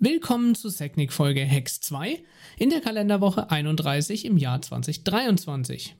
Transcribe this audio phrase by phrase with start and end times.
[0.00, 2.22] Willkommen zu Technik Folge Hex 2
[2.56, 5.96] in der Kalenderwoche 31 im Jahr 2023.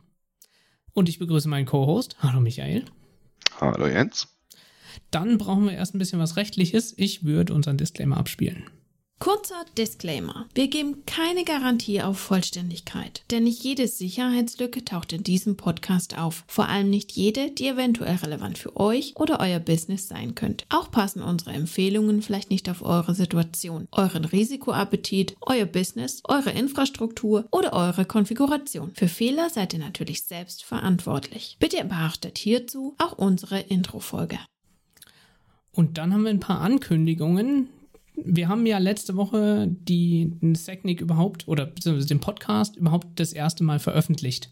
[0.92, 2.14] Und ich begrüße meinen Co-Host.
[2.20, 2.84] Hallo Michael.
[3.60, 4.28] Hallo Jens.
[5.10, 6.94] Dann brauchen wir erst ein bisschen was Rechtliches.
[6.96, 8.70] Ich würde unseren Disclaimer abspielen.
[9.18, 10.46] Kurzer Disclaimer.
[10.54, 16.44] Wir geben keine Garantie auf Vollständigkeit, denn nicht jede Sicherheitslücke taucht in diesem Podcast auf.
[16.46, 20.64] Vor allem nicht jede, die eventuell relevant für euch oder euer Business sein könnte.
[20.68, 27.46] Auch passen unsere Empfehlungen vielleicht nicht auf eure Situation, euren Risikoappetit, euer Business, eure Infrastruktur
[27.50, 28.92] oder eure Konfiguration.
[28.94, 31.56] Für Fehler seid ihr natürlich selbst verantwortlich.
[31.58, 34.38] Bitte beachtet hierzu auch unsere Introfolge.
[35.72, 37.68] Und dann haben wir ein paar Ankündigungen,
[38.24, 40.32] wir haben ja letzte Woche die
[40.64, 44.50] Technik überhaupt oder beziehungsweise den Podcast überhaupt das erste Mal veröffentlicht.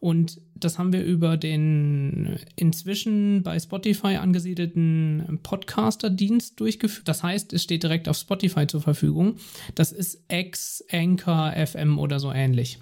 [0.00, 7.08] Und das haben wir über den inzwischen bei Spotify angesiedelten Podcaster-Dienst durchgeführt.
[7.08, 9.36] Das heißt, es steht direkt auf Spotify zur Verfügung.
[9.74, 12.78] Das ist X, Anchor, FM oder so ähnlich.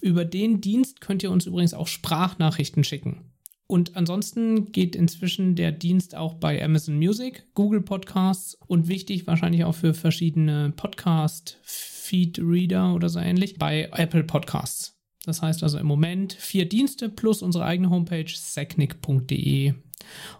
[0.00, 3.18] Über den Dienst könnt ihr uns übrigens auch Sprachnachrichten schicken.
[3.68, 9.64] Und ansonsten geht inzwischen der Dienst auch bei Amazon Music, Google Podcasts und wichtig wahrscheinlich
[9.64, 14.96] auch für verschiedene Podcast-Feed-Reader oder so ähnlich bei Apple Podcasts.
[15.24, 19.74] Das heißt also im Moment vier Dienste plus unsere eigene Homepage secnic.de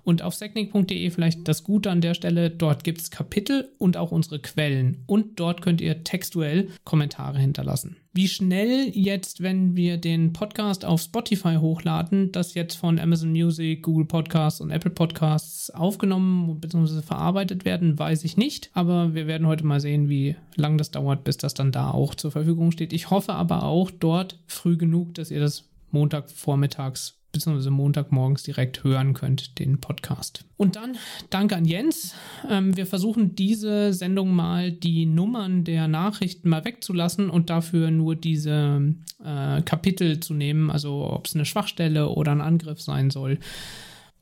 [0.04, 4.12] und auf secnic.de vielleicht das Gute an der Stelle, dort gibt es Kapitel und auch
[4.12, 5.02] unsere Quellen.
[5.06, 7.96] Und dort könnt ihr textuell Kommentare hinterlassen.
[8.16, 13.82] Wie schnell jetzt, wenn wir den Podcast auf Spotify hochladen, das jetzt von Amazon Music,
[13.82, 17.02] Google Podcasts und Apple Podcasts aufgenommen bzw.
[17.02, 18.70] verarbeitet werden, weiß ich nicht.
[18.72, 22.14] Aber wir werden heute mal sehen, wie lange das dauert, bis das dann da auch
[22.14, 22.94] zur Verfügung steht.
[22.94, 28.84] Ich hoffe aber auch dort früh genug, dass ihr das Montag vormittags beziehungsweise Montagmorgens direkt
[28.84, 30.44] hören könnt, den Podcast.
[30.56, 30.96] Und dann
[31.30, 32.14] danke an Jens.
[32.48, 38.16] Ähm, wir versuchen diese Sendung mal die Nummern der Nachrichten mal wegzulassen und dafür nur
[38.16, 43.38] diese äh, Kapitel zu nehmen, also ob es eine Schwachstelle oder ein Angriff sein soll.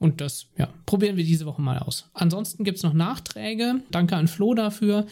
[0.00, 2.10] Und das, ja, probieren wir diese Woche mal aus.
[2.12, 3.81] Ansonsten gibt es noch Nachträge.
[3.91, 5.06] Danke an Flo dafür.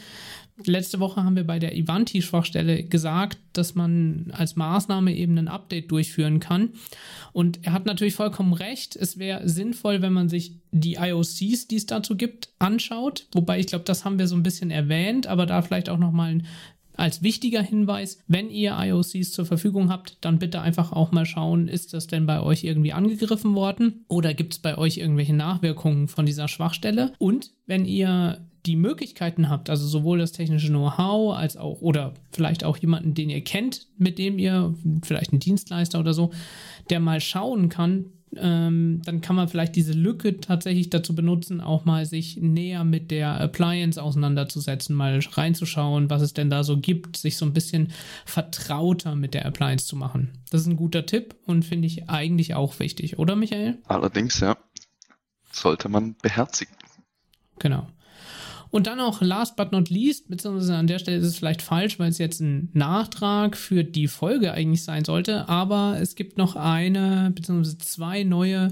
[0.66, 5.90] Letzte Woche haben wir bei der Ivanti-Schwachstelle gesagt, dass man als Maßnahme eben ein Update
[5.90, 6.70] durchführen kann.
[7.32, 8.96] Und er hat natürlich vollkommen recht.
[8.96, 13.26] Es wäre sinnvoll, wenn man sich die IOCs, die es dazu gibt, anschaut.
[13.32, 16.42] Wobei ich glaube, das haben wir so ein bisschen erwähnt, aber da vielleicht auch nochmal
[16.96, 21.68] als wichtiger Hinweis, wenn ihr IOCs zur Verfügung habt, dann bitte einfach auch mal schauen,
[21.68, 26.08] ist das denn bei euch irgendwie angegriffen worden oder gibt es bei euch irgendwelche Nachwirkungen
[26.08, 27.12] von dieser Schwachstelle?
[27.18, 32.64] Und wenn ihr die Möglichkeiten habt, also sowohl das technische Know-how als auch oder vielleicht
[32.64, 36.30] auch jemanden, den ihr kennt, mit dem ihr, vielleicht einen Dienstleister oder so,
[36.90, 38.06] der mal schauen kann,
[38.36, 43.10] ähm, dann kann man vielleicht diese Lücke tatsächlich dazu benutzen, auch mal sich näher mit
[43.10, 47.92] der Appliance auseinanderzusetzen, mal reinzuschauen, was es denn da so gibt, sich so ein bisschen
[48.24, 50.38] vertrauter mit der Appliance zu machen.
[50.50, 53.78] Das ist ein guter Tipp und finde ich eigentlich auch wichtig, oder Michael?
[53.86, 54.56] Allerdings, ja.
[55.50, 56.74] Sollte man beherzigen.
[57.58, 57.86] Genau.
[58.72, 61.98] Und dann auch last but not least, beziehungsweise an der Stelle ist es vielleicht falsch,
[61.98, 66.56] weil es jetzt ein Nachtrag für die Folge eigentlich sein sollte, aber es gibt noch
[66.56, 68.68] eine, beziehungsweise zwei neue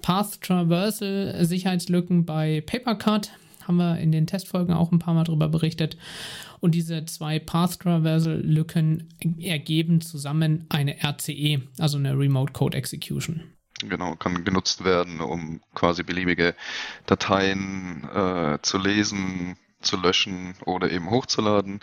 [0.00, 3.32] Path Traversal Sicherheitslücken bei Papercut.
[3.68, 5.98] Haben wir in den Testfolgen auch ein paar Mal darüber berichtet.
[6.60, 13.42] Und diese zwei Path Traversal Lücken ergeben zusammen eine RCE, also eine Remote Code Execution.
[13.88, 16.54] Genau, kann genutzt werden, um quasi beliebige
[17.06, 21.80] Dateien äh, zu lesen, zu löschen oder eben hochzuladen.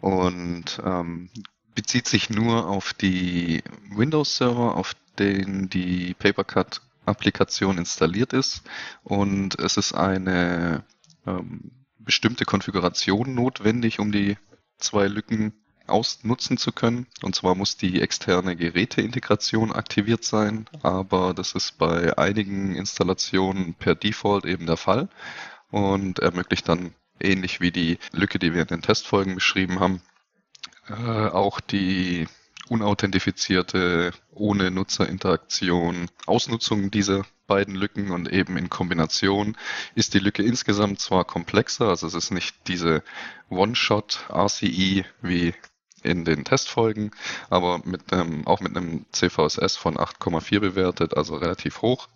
[0.00, 1.28] Und ähm,
[1.74, 8.62] bezieht sich nur auf die Windows-Server, auf denen die Papercut-Applikation installiert ist.
[9.02, 10.84] Und es ist eine
[11.26, 14.36] ähm, bestimmte Konfiguration notwendig, um die
[14.78, 15.52] zwei Lücken
[15.86, 17.06] ausnutzen zu können.
[17.22, 23.94] Und zwar muss die externe Geräteintegration aktiviert sein, aber das ist bei einigen Installationen per
[23.94, 25.08] Default eben der Fall
[25.70, 30.02] und ermöglicht dann ähnlich wie die Lücke, die wir in den Testfolgen beschrieben haben,
[30.88, 32.26] äh, auch die
[32.68, 39.56] unauthentifizierte, ohne Nutzerinteraktion Ausnutzung dieser beiden Lücken und eben in Kombination
[39.94, 43.02] ist die Lücke insgesamt zwar komplexer, also es ist nicht diese
[43.50, 45.54] One-Shot RCE wie
[46.02, 47.10] in den Testfolgen,
[47.50, 52.08] aber mit einem, auch mit einem CVSS von 8,4 bewertet, also relativ hoch.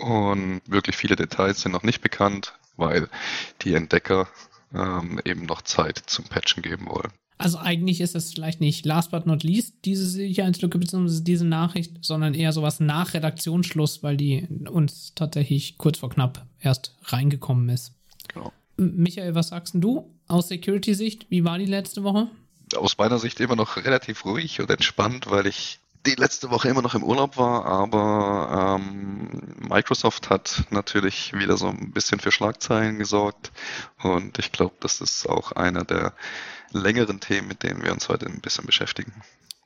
[0.00, 3.08] Und wirklich viele Details sind noch nicht bekannt, weil
[3.62, 4.28] die Entdecker
[4.74, 7.12] ähm, eben noch Zeit zum Patchen geben wollen.
[7.38, 11.22] Also eigentlich ist es vielleicht nicht last but not least diese Sicherheitslücke bzw.
[11.22, 16.96] diese Nachricht, sondern eher sowas nach Redaktionsschluss, weil die uns tatsächlich kurz vor knapp erst
[17.04, 17.92] reingekommen ist.
[18.32, 18.52] Genau.
[18.78, 21.26] Michael, was sagst du aus Security-Sicht?
[21.30, 22.28] Wie war die letzte Woche?
[22.74, 26.82] Aus meiner Sicht immer noch relativ ruhig und entspannt, weil ich die letzte Woche immer
[26.82, 29.28] noch im Urlaub war, aber ähm,
[29.68, 33.50] Microsoft hat natürlich wieder so ein bisschen für Schlagzeilen gesorgt
[34.02, 36.14] und ich glaube, das ist auch einer der
[36.72, 39.12] längeren Themen, mit denen wir uns heute ein bisschen beschäftigen.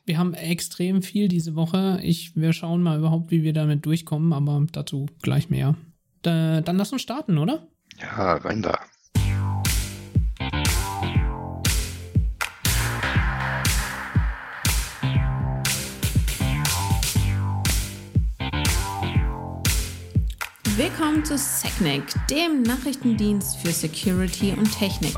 [0.06, 2.00] Wir haben extrem viel diese Woche.
[2.02, 5.76] Ich, wir schauen mal überhaupt, wie wir damit durchkommen, aber dazu gleich mehr.
[6.23, 7.67] Da, dann lass uns starten, oder?
[8.00, 8.79] Ja, rein da.
[20.81, 25.15] Willkommen zu SecNIC, dem Nachrichtendienst für Security und Technik.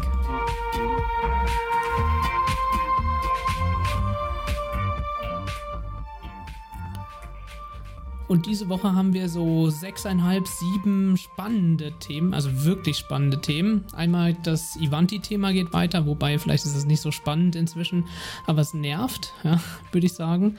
[8.27, 13.85] Und diese Woche haben wir so sechseinhalb, sieben spannende Themen, also wirklich spannende Themen.
[13.95, 18.07] Einmal das Ivanti-Thema geht weiter, wobei vielleicht ist es nicht so spannend inzwischen,
[18.49, 19.61] aber es nervt, ja,
[19.93, 20.57] würde ich sagen.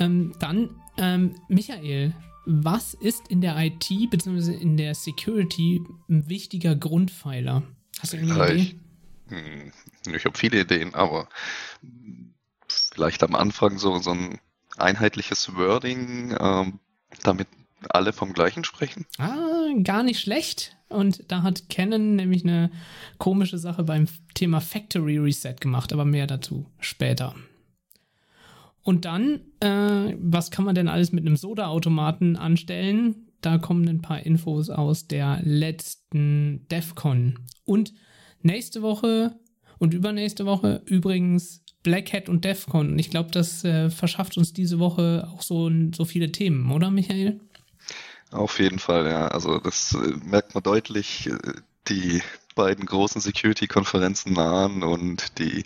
[0.00, 2.14] Ähm, dann, ähm, Michael,
[2.46, 4.52] was ist in der IT bzw.
[4.54, 7.62] in der Security ein wichtiger Grundpfeiler?
[8.00, 8.54] Hast du eine Idee?
[8.54, 8.76] Ich,
[9.28, 9.72] hm,
[10.14, 11.28] ich habe viele Ideen, aber
[12.68, 14.38] vielleicht am Anfang so, so ein
[14.76, 16.80] einheitliches Wording, ähm,
[17.22, 17.48] damit
[17.90, 19.06] alle vom gleichen sprechen.
[19.18, 20.76] Ah, gar nicht schlecht.
[20.88, 22.70] Und da hat Canon nämlich eine
[23.18, 27.34] komische Sache beim Thema Factory Reset gemacht, aber mehr dazu später.
[28.84, 33.32] Und dann, äh, was kann man denn alles mit einem Soda-Automaten anstellen?
[33.40, 37.38] Da kommen ein paar Infos aus der letzten DEFCON.
[37.64, 37.94] Und
[38.42, 39.40] nächste Woche
[39.78, 42.92] und übernächste Woche übrigens Black Hat und DEFCON.
[42.92, 46.90] Und ich glaube, das äh, verschafft uns diese Woche auch so, so viele Themen, oder
[46.90, 47.40] Michael?
[48.30, 49.28] Auf jeden Fall, ja.
[49.28, 51.28] Also das äh, merkt man deutlich.
[51.28, 51.38] Äh,
[51.88, 52.22] die
[52.54, 55.64] beiden großen Security-Konferenzen nahen und die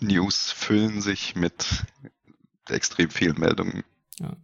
[0.00, 1.84] News füllen sich mit
[2.70, 3.82] extrem vielen Meldungen.
[4.20, 4.36] Ja.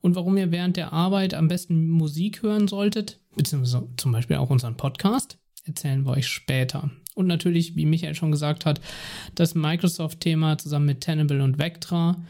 [0.00, 4.50] Und warum ihr während der Arbeit am besten Musik hören solltet, beziehungsweise zum Beispiel auch
[4.50, 6.90] unseren Podcast, erzählen wir euch später.
[7.14, 8.80] Und natürlich, wie Michael schon gesagt hat,
[9.34, 12.24] das Microsoft-Thema zusammen mit Tenable und Vectra.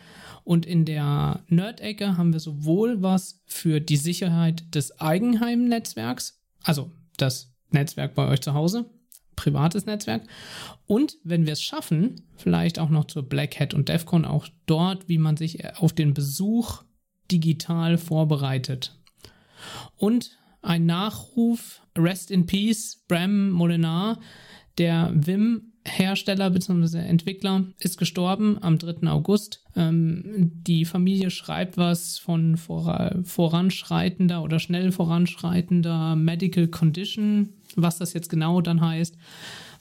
[0.45, 7.55] Und in der Nerd-Ecke haben wir sowohl was für die Sicherheit des Eigenheim-Netzwerks, also das
[7.71, 8.91] Netzwerk bei euch zu Hause,
[9.43, 10.23] privates Netzwerk.
[10.87, 15.09] Und wenn wir es schaffen, vielleicht auch noch zur Black Hat und DEFCON, auch dort,
[15.09, 16.85] wie man sich auf den Besuch
[17.31, 18.99] digital vorbereitet.
[19.97, 24.21] Und ein Nachruf, Rest in Peace, Bram Molinar,
[24.79, 26.99] der Wim Hersteller bzw.
[26.99, 29.09] Entwickler ist gestorben am 3.
[29.09, 29.65] August.
[29.75, 37.55] Ähm, die Familie schreibt was von vor, voranschreitender oder schnell voranschreitender Medical Condition.
[37.77, 39.17] Was das jetzt genau dann heißt,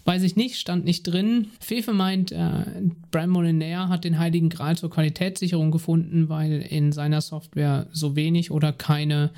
[0.06, 1.48] weiß ich nicht, stand nicht drin.
[1.60, 2.66] Fefe meint, äh,
[3.12, 8.52] Brian Molinaire hat den heiligen Gral zur Qualitätssicherung gefunden, weil in seiner Software so wenig
[8.52, 9.32] oder keine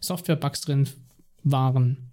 [0.00, 0.88] Software-Bugs drin
[1.44, 2.08] waren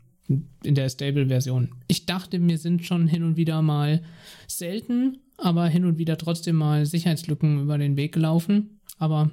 [0.63, 1.69] in der Stable-Version.
[1.87, 4.01] Ich dachte, mir sind schon hin und wieder mal
[4.47, 8.79] selten, aber hin und wieder trotzdem mal Sicherheitslücken über den Weg gelaufen.
[8.97, 9.31] Aber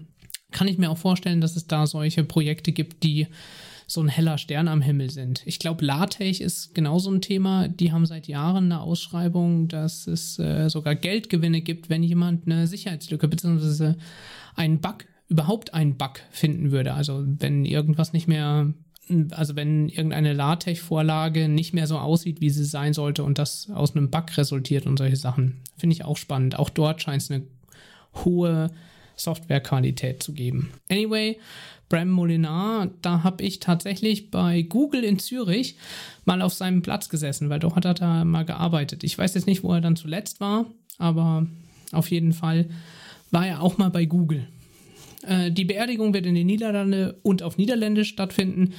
[0.51, 3.27] kann ich mir auch vorstellen, dass es da solche Projekte gibt, die
[3.93, 5.43] so ein heller Stern am Himmel sind.
[5.45, 7.69] Ich glaube, LaTeX ist genauso ein Thema.
[7.69, 12.67] Die haben seit Jahren eine Ausschreibung, dass es äh, sogar Geldgewinne gibt, wenn jemand eine
[12.67, 13.95] Sicherheitslücke bzw.
[14.57, 16.95] einen Bug, überhaupt einen Bug finden würde.
[16.95, 18.73] Also wenn irgendwas nicht mehr
[19.31, 23.95] also wenn irgendeine LaTeX-Vorlage nicht mehr so aussieht, wie sie sein sollte und das aus
[23.95, 26.59] einem Bug resultiert und solche Sachen, finde ich auch spannend.
[26.59, 27.43] Auch dort scheint es eine
[28.25, 28.71] hohe
[29.17, 30.71] Softwarequalität zu geben.
[30.91, 31.39] Anyway,
[31.93, 35.77] Bram Molinar, da habe ich tatsächlich bei Google in Zürich
[36.25, 39.05] mal auf seinem Platz gesessen, weil dort hat er da mal gearbeitet.
[39.05, 40.65] Ich weiß jetzt nicht, wo er dann zuletzt war,
[40.97, 41.47] aber
[41.93, 42.71] auf jeden Fall
[43.31, 44.49] war er auch mal bei Google.
[45.27, 48.73] Äh, die Beerdigung wird in den Niederlanden und auf Niederländisch stattfinden.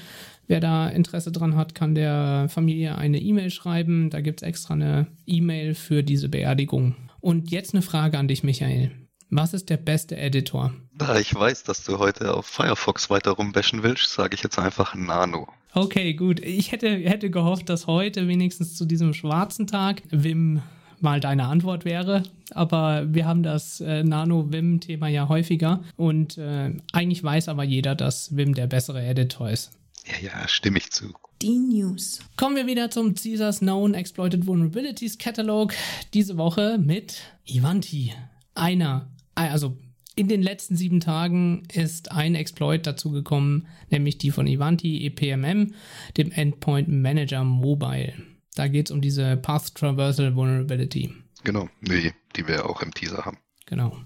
[0.48, 4.10] Wer da Interesse dran hat, kann der Familie eine E-Mail schreiben.
[4.10, 6.96] Da gibt es extra eine E-Mail für diese Beerdigung.
[7.20, 8.90] Und jetzt eine Frage an dich, Michael.
[9.30, 10.74] Was ist der beste Editor?
[10.96, 14.94] Da ich weiß, dass du heute auf Firefox weiter rumbashen willst, sage ich jetzt einfach
[14.94, 15.48] Nano.
[15.74, 16.40] Okay, gut.
[16.40, 20.62] Ich hätte, hätte gehofft, dass heute wenigstens zu diesem schwarzen Tag Wim
[21.00, 22.24] mal deine Antwort wäre.
[22.52, 28.36] Aber wir haben das äh, Nano-Vim-Thema ja häufiger und äh, eigentlich weiß aber jeder, dass
[28.36, 29.72] Vim der bessere Editor ist.
[30.06, 31.14] Ja, ja, stimme ich zu.
[31.42, 32.20] Die News.
[32.38, 35.74] Kommen wir wieder zum Caesars Known Exploited Vulnerabilities Catalog.
[36.14, 38.14] Diese Woche mit Ivanti.
[38.56, 39.76] Einer, also
[40.16, 45.74] in den letzten sieben Tagen ist ein Exploit dazugekommen, nämlich die von Ivanti EPMM,
[46.18, 48.14] dem Endpoint Manager Mobile.
[48.56, 51.14] Da geht es um diese Path Traversal Vulnerability.
[51.44, 53.38] Genau, nee, die wir auch im Teaser haben.
[53.66, 53.98] Genau.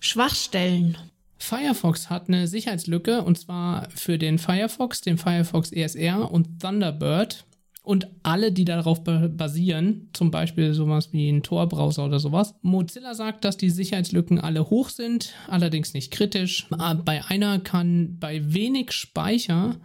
[0.00, 0.98] Schwachstellen.
[1.38, 7.44] Firefox hat eine Sicherheitslücke und zwar für den Firefox, den Firefox ESR und Thunderbird
[7.84, 12.54] und alle, die darauf basieren, zum Beispiel sowas wie ein Tor-Browser oder sowas.
[12.62, 16.66] Mozilla sagt, dass die Sicherheitslücken alle hoch sind, allerdings nicht kritisch.
[17.04, 19.76] Bei einer kann bei wenig Speicher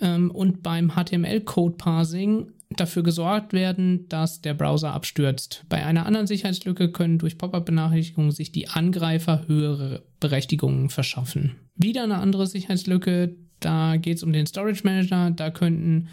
[0.00, 5.64] ähm, und beim HTML-Code-Parsing dafür gesorgt werden, dass der Browser abstürzt.
[5.68, 11.54] Bei einer anderen Sicherheitslücke können durch Pop-up-Benachrichtigungen sich die Angreifer höhere Berechtigungen verschaffen.
[11.76, 15.30] Wieder eine andere Sicherheitslücke, da geht es um den Storage Manager.
[15.30, 16.08] Da könnten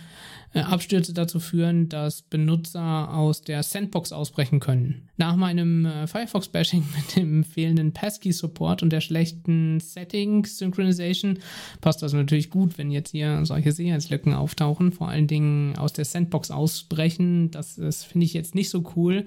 [0.53, 5.09] Abstürze dazu führen, dass Benutzer aus der Sandbox ausbrechen können.
[5.17, 11.39] Nach meinem äh, Firefox-Bashing mit dem fehlenden Passkey-Support und der schlechten Setting-Synchronization
[11.81, 16.05] passt das natürlich gut, wenn jetzt hier solche Sicherheitslücken auftauchen, vor allen Dingen aus der
[16.05, 17.51] Sandbox ausbrechen.
[17.51, 19.25] Das, das finde ich jetzt nicht so cool.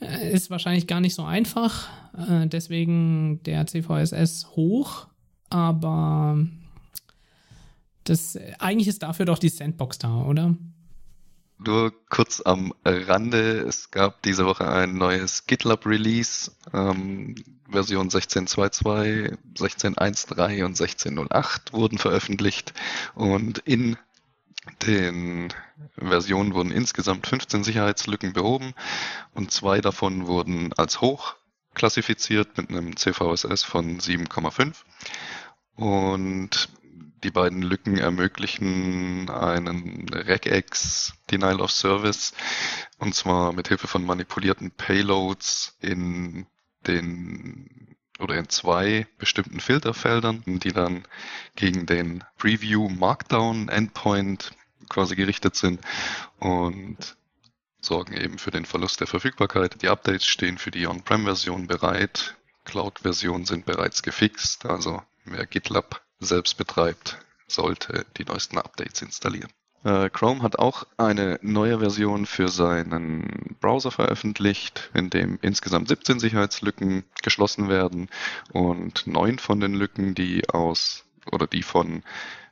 [0.00, 5.06] Äh, ist wahrscheinlich gar nicht so einfach, äh, deswegen der CVSS hoch,
[5.48, 6.38] aber
[8.04, 10.54] das, eigentlich ist dafür doch die Sandbox da, oder?
[11.58, 17.36] Nur kurz am Rande, es gab diese Woche ein neues GitLab-Release, ähm,
[17.70, 22.74] Version 16.2.2, 16.1.3 und 16.08 wurden veröffentlicht.
[23.14, 23.96] Und in
[24.86, 25.52] den
[25.96, 28.74] Versionen wurden insgesamt 15 Sicherheitslücken behoben
[29.34, 31.36] und zwei davon wurden als hoch
[31.74, 34.74] klassifiziert mit einem CVSS von 7,5
[35.76, 36.68] und
[37.24, 42.34] die beiden Lücken ermöglichen einen Regex Denial of Service
[42.98, 46.46] und zwar mit Hilfe von manipulierten Payloads in
[46.86, 51.04] den oder in zwei bestimmten Filterfeldern, die dann
[51.56, 54.52] gegen den Preview Markdown Endpoint
[54.88, 55.80] quasi gerichtet sind
[56.38, 57.16] und
[57.80, 59.82] sorgen eben für den Verlust der Verfügbarkeit.
[59.82, 62.36] Die Updates stehen für die On-Prem-Version bereit.
[62.64, 69.50] Cloud-Versionen sind bereits gefixt, also wer GitLab selbst betreibt, sollte die neuesten Updates installieren.
[69.84, 76.18] Äh, Chrome hat auch eine neue Version für seinen Browser veröffentlicht, in dem insgesamt 17
[76.18, 78.08] Sicherheitslücken geschlossen werden
[78.52, 82.02] und neun von den Lücken, die aus oder die von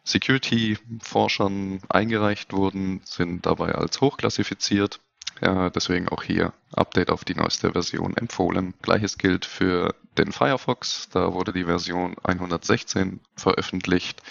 [0.05, 5.01] Security-Forschern eingereicht wurden, sind dabei als hochklassifiziert.
[5.43, 8.75] Ja, deswegen auch hier Update auf die neueste Version empfohlen.
[8.81, 11.09] Gleiches gilt für den Firefox.
[11.09, 14.23] Da wurde die Version 116 veröffentlicht,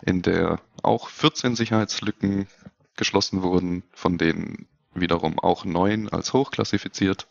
[0.00, 2.46] in der auch 14 Sicherheitslücken
[2.96, 7.26] geschlossen wurden, von denen wiederum auch neun als hochklassifiziert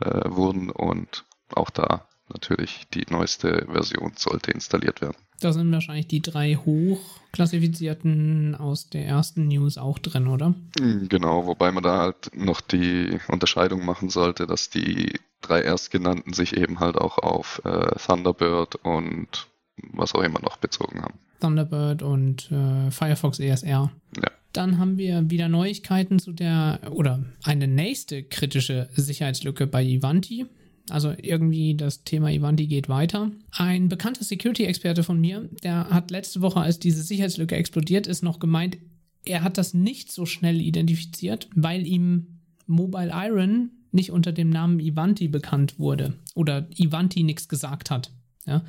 [0.00, 5.16] äh, wurden und auch da natürlich die neueste Version sollte installiert werden.
[5.40, 10.54] Da sind wahrscheinlich die drei hochklassifizierten aus der ersten News auch drin, oder?
[10.78, 16.32] Hm, genau, wobei man da halt noch die Unterscheidung machen sollte, dass die drei erstgenannten
[16.32, 19.46] sich eben halt auch auf äh, Thunderbird und
[19.92, 21.18] was auch immer noch bezogen haben.
[21.40, 23.90] Thunderbird und äh, Firefox ESR.
[24.16, 24.30] Ja.
[24.52, 30.46] Dann haben wir wieder Neuigkeiten zu der oder eine nächste kritische Sicherheitslücke bei Ivanti.
[30.90, 33.30] Also irgendwie das Thema Ivanti geht weiter.
[33.50, 38.38] Ein bekannter Security-Experte von mir, der hat letzte Woche, als diese Sicherheitslücke explodiert ist, noch
[38.38, 38.78] gemeint,
[39.24, 44.78] er hat das nicht so schnell identifiziert, weil ihm Mobile Iron nicht unter dem Namen
[44.78, 48.12] Ivanti bekannt wurde oder Ivanti nichts gesagt hat.
[48.46, 48.64] Ja.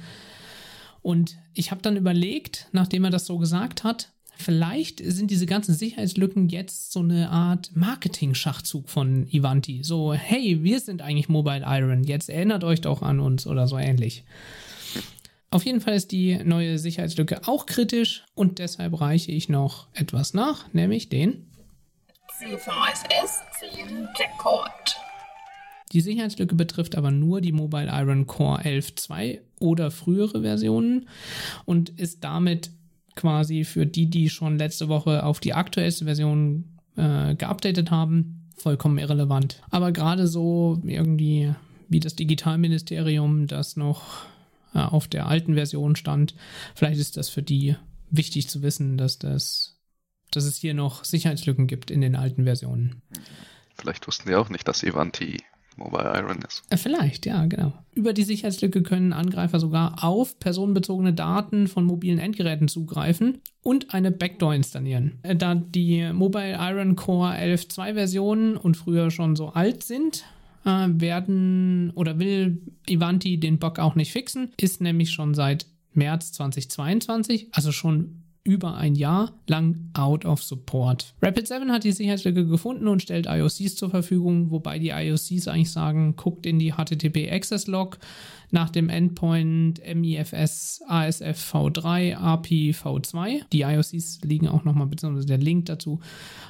[1.01, 5.73] Und ich habe dann überlegt, nachdem er das so gesagt hat, Vielleicht sind diese ganzen
[5.73, 9.83] Sicherheitslücken jetzt so eine Art Marketing-Schachzug von Ivanti.
[9.83, 13.77] So, hey, wir sind eigentlich Mobile Iron, jetzt erinnert euch doch an uns oder so
[13.77, 14.23] ähnlich.
[15.49, 20.33] Auf jeden Fall ist die neue Sicherheitslücke auch kritisch und deshalb reiche ich noch etwas
[20.33, 21.47] nach, nämlich den
[22.37, 24.97] CVSS 10 Checkcode.
[25.93, 31.07] Die Sicherheitslücke betrifft aber nur die Mobile Iron Core 11.2 oder frühere Versionen
[31.65, 32.71] und ist damit
[33.17, 38.97] quasi für die, die schon letzte Woche auf die aktuellste Version äh, geupdatet haben, vollkommen
[38.97, 39.61] irrelevant.
[39.69, 41.53] Aber gerade so irgendwie
[41.89, 44.25] wie das Digitalministerium, das noch
[44.73, 46.35] äh, auf der alten Version stand,
[46.75, 47.75] vielleicht ist das für die
[48.09, 49.73] wichtig zu wissen, dass das
[50.31, 53.01] dass es hier noch Sicherheitslücken gibt in den alten Versionen.
[53.75, 55.37] Vielleicht wussten die auch nicht, dass Ivanti
[55.77, 56.63] Mobile Iron ist.
[56.69, 57.73] Äh, vielleicht, ja, genau.
[57.93, 64.11] Über die Sicherheitslücke können Angreifer sogar auf personenbezogene Daten von mobilen Endgeräten zugreifen und eine
[64.11, 65.19] Backdoor installieren.
[65.23, 70.25] Äh, da die Mobile Iron Core 11.2 Versionen und früher schon so alt sind,
[70.65, 76.31] äh, werden oder will Ivanti den Bug auch nicht fixen, ist nämlich schon seit März
[76.33, 81.13] 2022, also schon über ein Jahr lang out of support.
[81.21, 86.15] Rapid7 hat die Sicherheitslücke gefunden und stellt IOCs zur Verfügung, wobei die IOCs eigentlich sagen,
[86.15, 87.99] guckt in die HTTP Access Log
[88.51, 93.41] nach dem Endpoint MIFS ASF V3 API V2.
[93.51, 95.99] Die IOCs liegen auch nochmal, beziehungsweise der Link dazu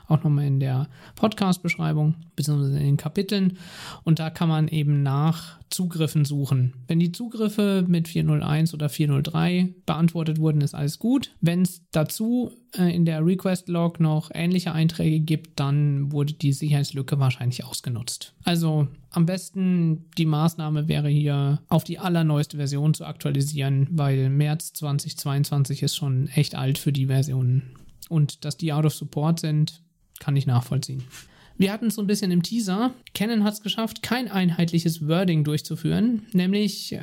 [0.08, 3.58] auch nochmal in der Podcast-Beschreibung, beziehungsweise in den Kapiteln.
[4.04, 6.74] Und da kann man eben nach Zugriffen suchen.
[6.88, 11.36] Wenn die Zugriffe mit 401 oder 403 beantwortet wurden, ist alles gut.
[11.42, 17.20] Wenn es dazu äh, in der Request-Log noch ähnliche Einträge gibt, dann wurde die Sicherheitslücke
[17.20, 18.34] wahrscheinlich ausgenutzt.
[18.44, 24.74] Also am besten die Maßnahme wäre hier auf die allerneueste Version zu aktualisieren, weil März
[24.74, 27.64] 2022 ist schon echt alt für die Versionen.
[28.10, 29.82] Und dass die out of support sind,
[30.20, 31.04] kann ich nachvollziehen.
[31.58, 32.94] Wir hatten es so ein bisschen im Teaser.
[33.14, 36.96] Canon hat es geschafft, kein einheitliches Wording durchzuführen, nämlich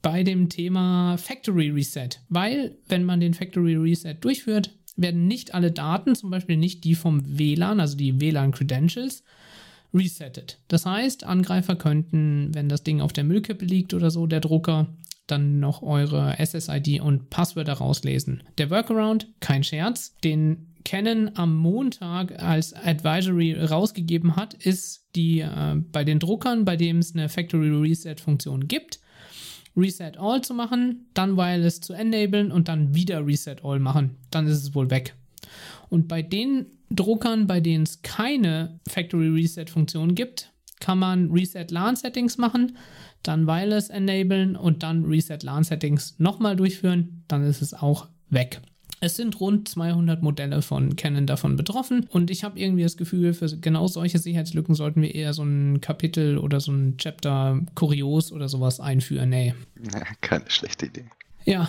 [0.00, 2.10] bei dem Thema Factory Reset.
[2.28, 6.94] Weil, wenn man den Factory Reset durchführt, werden nicht alle Daten, zum Beispiel nicht die
[6.94, 9.22] vom WLAN, also die WLAN-Credentials,
[9.94, 10.58] resettet.
[10.68, 14.88] Das heißt, Angreifer könnten, wenn das Ding auf der Müllkippe liegt oder so, der Drucker,
[15.26, 18.42] dann noch eure SSID und Passwörter rauslesen.
[18.58, 25.76] Der Workaround, kein Scherz, den Canon am Montag als Advisory rausgegeben hat, ist die äh,
[25.90, 29.00] bei den Druckern, bei dem es eine Factory Reset Funktion gibt,
[29.76, 34.16] Reset All zu machen, dann Wireless zu enablen und dann wieder Reset All machen.
[34.30, 35.14] Dann ist es wohl weg.
[35.88, 41.66] Und bei den Druckern, bei denen es keine Factory Reset Funktion gibt, kann man Reset
[41.70, 42.76] LAN Settings machen,
[43.22, 47.24] dann Wireless enablen und dann Reset LAN Settings nochmal durchführen.
[47.28, 48.60] Dann ist es auch weg.
[49.00, 53.34] Es sind rund 200 Modelle von Canon davon betroffen und ich habe irgendwie das Gefühl,
[53.34, 58.32] für genau solche Sicherheitslücken sollten wir eher so ein Kapitel oder so ein Chapter Kurios
[58.32, 59.30] oder sowas einführen.
[59.30, 59.54] Nee.
[59.92, 61.04] Ja, keine schlechte Idee.
[61.46, 61.68] Ja,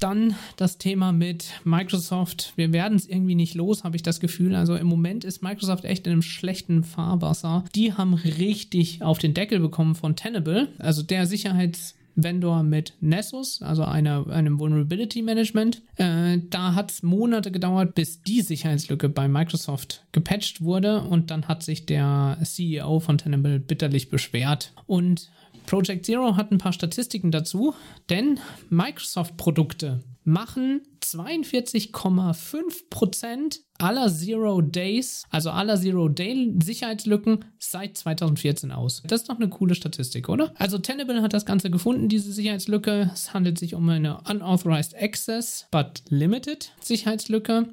[0.00, 2.52] dann das Thema mit Microsoft.
[2.56, 4.54] Wir werden es irgendwie nicht los, habe ich das Gefühl.
[4.54, 7.64] Also im Moment ist Microsoft echt in einem schlechten Fahrwasser.
[7.74, 13.60] Die haben richtig auf den Deckel bekommen von Tenable, also der Sicherheits Vendor mit Nessus,
[13.62, 15.82] also einer, einem Vulnerability Management.
[15.96, 21.48] Äh, da hat es Monate gedauert, bis die Sicherheitslücke bei Microsoft gepatcht wurde und dann
[21.48, 24.72] hat sich der CEO von Tenable bitterlich beschwert.
[24.86, 25.30] Und
[25.66, 27.74] Project Zero hat ein paar Statistiken dazu,
[28.10, 28.38] denn
[28.70, 39.02] Microsoft-Produkte machen 42,5% aller Zero Days, also aller Zero Day Sicherheitslücken seit 2014 aus.
[39.06, 40.52] Das ist doch eine coole Statistik, oder?
[40.56, 43.10] Also Tenable hat das Ganze gefunden, diese Sicherheitslücke.
[43.12, 47.68] Es handelt sich um eine Unauthorized Access but Limited Sicherheitslücke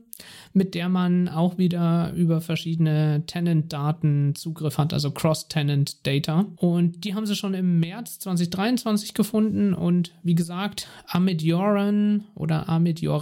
[0.54, 6.46] mit der man auch wieder über verschiedene Tenant-Daten Zugriff hat, also Cross-Tenant-Data.
[6.58, 9.74] Und die haben sie schon im März 2023 gefunden.
[9.74, 13.21] Und wie gesagt, Amit Yoran oder Amit Yoran,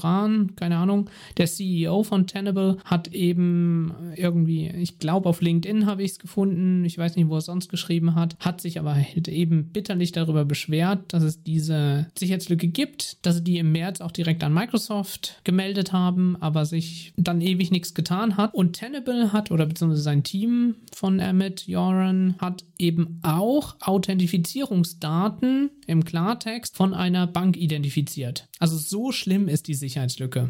[0.55, 6.11] keine Ahnung, der CEO von Tenable, hat eben irgendwie, ich glaube auf LinkedIn habe ich
[6.11, 9.69] es gefunden, ich weiß nicht, wo er sonst geschrieben hat, hat sich aber halt eben
[9.69, 14.43] bitterlich darüber beschwert, dass es diese Sicherheitslücke gibt, dass sie die im März auch direkt
[14.43, 18.53] an Microsoft gemeldet haben, aber sich dann ewig nichts getan hat.
[18.53, 26.05] Und Tenable hat, oder beziehungsweise sein Team von Emmett Joran, hat eben auch Authentifizierungsdaten im
[26.05, 28.47] Klartext von einer Bank identifiziert.
[28.59, 30.49] Also so schlimm ist die Sicherheitslücke.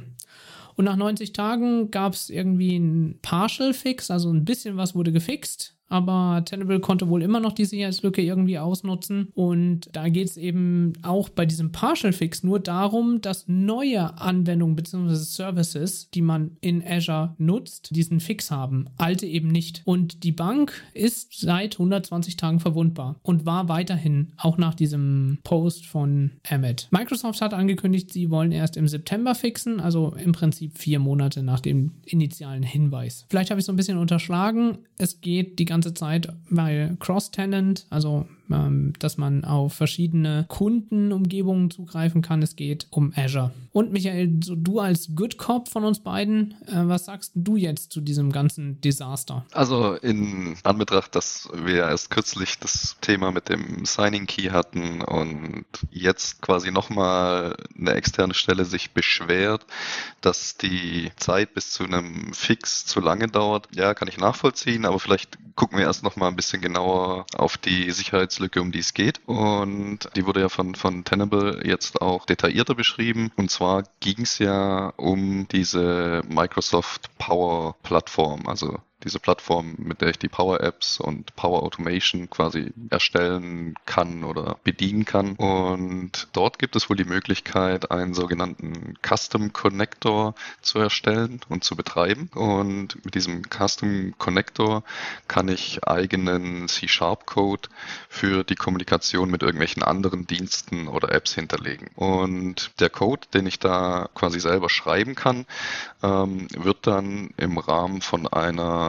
[0.76, 5.12] Und nach 90 Tagen gab es irgendwie einen Partial Fix, also ein bisschen was wurde
[5.12, 9.30] gefixt aber Tenable konnte wohl immer noch die Sicherheitslücke irgendwie ausnutzen.
[9.34, 14.76] Und da geht es eben auch bei diesem Partial Fix nur darum, dass neue Anwendungen
[14.76, 15.16] bzw.
[15.16, 18.88] Services, die man in Azure nutzt, diesen Fix haben.
[18.98, 19.82] Alte eben nicht.
[19.86, 25.86] Und die Bank ist seit 120 Tagen verwundbar und war weiterhin auch nach diesem Post
[25.86, 26.88] von Emmet.
[26.92, 31.60] Microsoft hat angekündigt, sie wollen erst im September fixen, also im Prinzip vier Monate nach
[31.60, 33.26] dem initialen Hinweis.
[33.30, 34.80] Vielleicht habe ich so ein bisschen unterschlagen.
[34.98, 41.72] Es geht die ganze ganze Zeit, weil Cross-Tenant, also ähm, dass man auf verschiedene Kundenumgebungen
[41.72, 42.42] zugreifen kann.
[42.42, 43.52] Es geht um Azure.
[43.72, 47.92] Und Michael, so du als Good Cop von uns beiden, äh, was sagst du jetzt
[47.92, 49.46] zu diesem ganzen Desaster?
[49.52, 55.66] Also in Anbetracht, dass wir erst kürzlich das Thema mit dem Signing Key hatten und
[55.92, 59.66] jetzt quasi nochmal eine externe Stelle sich beschwert,
[60.22, 65.00] dass die Zeit bis zu einem Fix zu lange dauert, ja, kann ich nachvollziehen, aber
[65.00, 68.94] vielleicht gucken wir erst nochmal ein bisschen genauer auf die Sicherheits Sicherheitslücke, um die es
[68.94, 69.22] geht.
[69.28, 73.32] Und die wurde ja von, von Tenable jetzt auch detaillierter beschrieben.
[73.36, 80.10] Und zwar ging es ja um diese Microsoft Power Plattform, also diese Plattform, mit der
[80.10, 85.36] ich die Power Apps und Power Automation quasi erstellen kann oder bedienen kann.
[85.36, 91.76] Und dort gibt es wohl die Möglichkeit, einen sogenannten Custom Connector zu erstellen und zu
[91.76, 92.30] betreiben.
[92.36, 94.84] Und mit diesem Custom Connector
[95.28, 97.70] kann ich eigenen C-Sharp-Code
[98.10, 101.90] für die Kommunikation mit irgendwelchen anderen Diensten oder Apps hinterlegen.
[101.96, 105.46] Und der Code, den ich da quasi selber schreiben kann,
[106.04, 108.89] ähm, wird dann im Rahmen von einer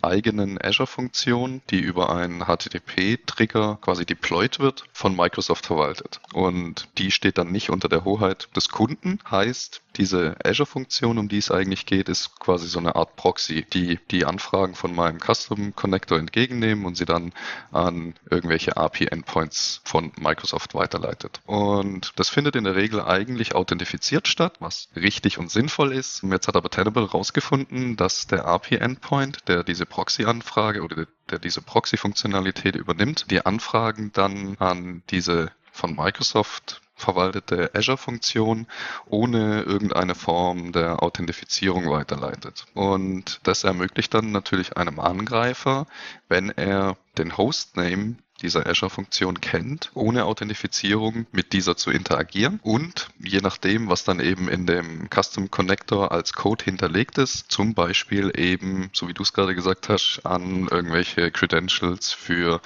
[0.00, 6.20] eigenen Azure-Funktion, die über einen HTTP-Trigger quasi deployed wird, von Microsoft verwaltet.
[6.32, 9.18] Und die steht dann nicht unter der Hoheit des Kunden.
[9.30, 13.98] Heißt, diese Azure-Funktion, um die es eigentlich geht, ist quasi so eine Art Proxy, die
[14.10, 17.32] die Anfragen von meinem Custom Connector entgegennehmen und sie dann
[17.70, 21.40] an irgendwelche API-Endpoints von Microsoft weiterleitet.
[21.46, 26.22] Und das findet in der Regel eigentlich authentifiziert statt, was richtig und sinnvoll ist.
[26.22, 32.76] Jetzt hat aber Tenable herausgefunden, dass der API-Endpoint, der diese Proxy-Anfrage oder der diese Proxy-Funktionalität
[32.76, 38.66] übernimmt, die Anfragen dann an diese von Microsoft verwaltete Azure-Funktion
[39.06, 42.66] ohne irgendeine Form der Authentifizierung weiterleitet.
[42.74, 45.86] Und das ermöglicht dann natürlich einem Angreifer,
[46.28, 53.40] wenn er den Hostname dieser Azure-Funktion kennt, ohne Authentifizierung mit dieser zu interagieren und je
[53.40, 58.90] nachdem, was dann eben in dem Custom Connector als Code hinterlegt ist, zum Beispiel eben,
[58.92, 62.60] so wie du es gerade gesagt hast, an irgendwelche Credentials für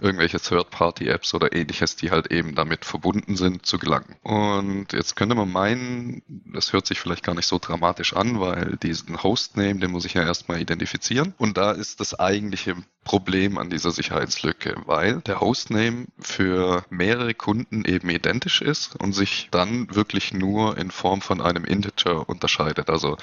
[0.00, 4.16] irgendwelche Third-Party-Apps oder ähnliches, die halt eben damit verbunden sind, zu gelangen.
[4.22, 8.76] Und jetzt könnte man meinen, das hört sich vielleicht gar nicht so dramatisch an, weil
[8.82, 11.34] diesen Hostname, den muss ich ja erstmal identifizieren.
[11.38, 17.84] Und da ist das eigentliche Problem an dieser Sicherheitslücke, weil der Hostname für mehrere Kunden
[17.84, 22.90] eben identisch ist und sich dann wirklich nur in Form von einem Integer unterscheidet.
[22.90, 23.16] Also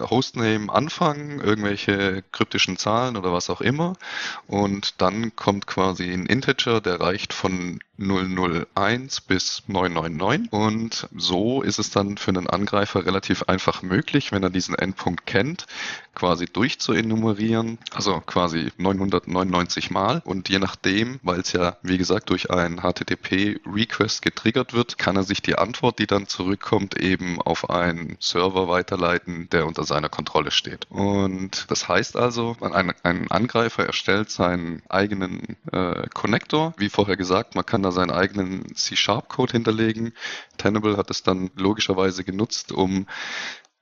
[0.00, 3.94] Hostname anfangen, irgendwelche kryptischen Zahlen oder was auch immer.
[4.46, 10.52] Und dann kommt quasi ein Integer, der reicht von 001 bis 999.
[10.52, 15.26] Und so ist es dann für einen Angreifer relativ einfach möglich, wenn er diesen Endpunkt
[15.26, 15.66] kennt,
[16.14, 20.22] quasi durchzuenumerieren, also quasi 999 Mal.
[20.24, 25.22] Und je nachdem, weil es ja, wie gesagt, durch einen HTTP-Request getriggert wird, kann er
[25.22, 30.50] sich die Antwort, die dann zurückkommt, eben auf einen Server weiterleiten, der unter seiner Kontrolle
[30.50, 30.86] steht.
[30.90, 36.74] Und das heißt also, ein, ein Angreifer erstellt seinen eigenen äh, Connector.
[36.76, 40.12] Wie vorher gesagt, man kann da seinen eigenen C-Sharp-Code hinterlegen.
[40.56, 43.06] Tenable hat es dann logischerweise genutzt, um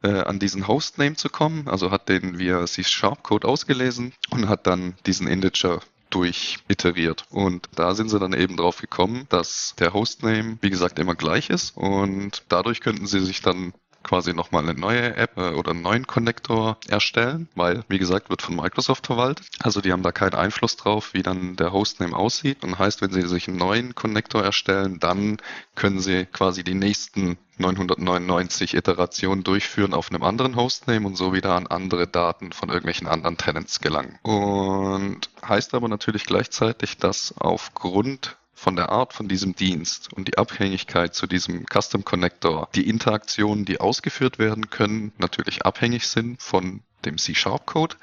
[0.03, 4.95] äh, an diesen Hostname zu kommen, also hat den via C-Sharp-Code ausgelesen und hat dann
[5.07, 7.25] diesen Integer durch iteriert.
[7.31, 11.51] Und da sind sie dann eben drauf gekommen, dass der Hostname, wie gesagt, immer gleich
[11.51, 13.73] ist und dadurch könnten sie sich dann
[14.07, 18.41] quasi nochmal eine neue App äh, oder einen neuen Connector erstellen, weil, wie gesagt, wird
[18.41, 19.47] von Microsoft verwaltet.
[19.61, 22.63] Also die haben da keinen Einfluss drauf, wie dann der Hostname aussieht.
[22.63, 25.39] Und heißt, wenn sie sich einen neuen Connector erstellen, dann
[25.75, 31.55] können sie quasi die nächsten 999 Iterationen durchführen auf einem anderen Hostname und so wieder
[31.55, 34.19] an andere Daten von irgendwelchen anderen Tenants gelangen.
[34.23, 40.39] Und heißt aber natürlich gleichzeitig, dass aufgrund von der Art von diesem Dienst und die
[40.39, 46.81] Abhängigkeit zu diesem Custom Connector, die Interaktionen, die ausgeführt werden können, natürlich abhängig sind von
[47.05, 47.97] dem C-Sharp-Code.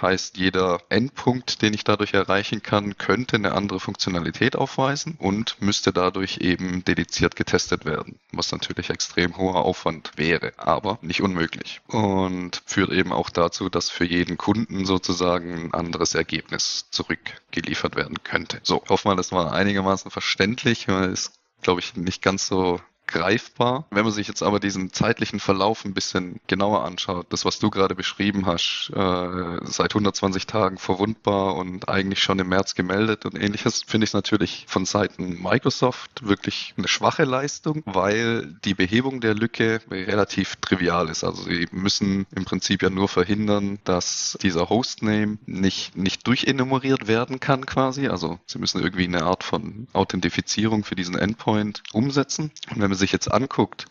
[0.00, 5.92] Heißt, jeder Endpunkt, den ich dadurch erreichen kann, könnte eine andere Funktionalität aufweisen und müsste
[5.92, 11.80] dadurch eben dediziert getestet werden, was natürlich extrem hoher Aufwand wäre, aber nicht unmöglich.
[11.88, 18.22] Und führt eben auch dazu, dass für jeden Kunden sozusagen ein anderes Ergebnis zurückgeliefert werden
[18.22, 18.60] könnte.
[18.62, 21.32] So, hoffe mal, das war einigermaßen verständlich, weil es
[21.62, 23.86] glaube ich, nicht ganz so greifbar.
[23.90, 27.70] Wenn man sich jetzt aber diesen zeitlichen Verlauf ein bisschen genauer anschaut, das, was du
[27.70, 33.36] gerade beschrieben hast, äh, seit 120 Tagen verwundbar und eigentlich schon im März gemeldet und
[33.36, 39.20] ähnliches, finde ich es natürlich von Seiten Microsoft wirklich eine schwache Leistung, weil die Behebung
[39.20, 41.24] der Lücke relativ trivial ist.
[41.24, 47.40] Also sie müssen im Prinzip ja nur verhindern, dass dieser Hostname nicht, nicht durchenumeriert werden
[47.40, 48.08] kann quasi.
[48.08, 52.50] Also sie müssen irgendwie eine Art von Authentifizierung für diesen Endpoint umsetzen.
[52.70, 53.86] Und wenn man sich jetzt anguckt,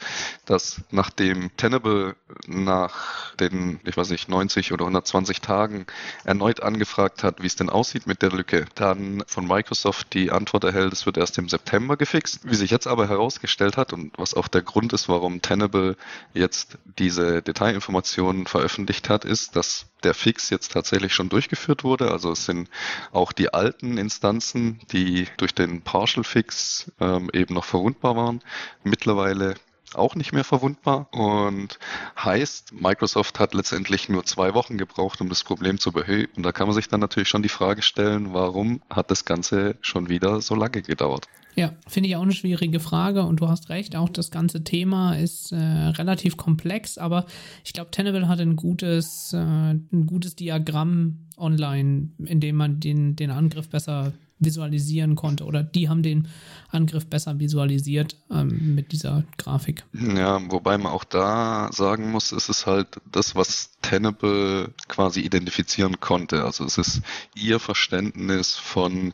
[0.46, 2.16] dass nachdem Tenable
[2.48, 5.86] nach den, ich weiß nicht, 90 oder 120 Tagen
[6.24, 10.64] erneut angefragt hat, wie es denn aussieht mit der Lücke, dann von Microsoft die Antwort
[10.64, 12.42] erhält, es wird erst im September gefixt.
[12.44, 15.96] Wie sich jetzt aber herausgestellt hat und was auch der Grund ist, warum Tenable
[16.34, 22.12] jetzt diese Detailinformationen veröffentlicht hat, ist, dass der Fix jetzt tatsächlich schon durchgeführt wurde.
[22.12, 22.70] Also es sind
[23.12, 28.42] auch die alten Instanzen, die durch den Partial Fix ähm, eben noch verwundbar waren,
[28.84, 29.56] mittlerweile
[29.94, 31.80] auch nicht mehr verwundbar und
[32.18, 36.34] heißt, Microsoft hat letztendlich nur zwei Wochen gebraucht, um das Problem zu beheben.
[36.36, 39.78] Und da kann man sich dann natürlich schon die Frage stellen, warum hat das Ganze
[39.82, 41.28] schon wieder so lange gedauert?
[41.56, 45.14] Ja, finde ich auch eine schwierige Frage und du hast recht, auch das ganze Thema
[45.14, 47.26] ist äh, relativ komplex, aber
[47.64, 53.16] ich glaube, Tenable hat ein gutes, äh, ein gutes Diagramm online, in dem man den,
[53.16, 56.28] den Angriff besser visualisieren konnte oder die haben den
[56.70, 59.86] Angriff besser visualisiert ähm, mit dieser Grafik.
[59.94, 66.02] Ja, wobei man auch da sagen muss, es ist halt das, was Tenable quasi identifizieren
[66.02, 66.44] konnte.
[66.44, 67.02] Also es ist
[67.34, 69.14] ihr Verständnis von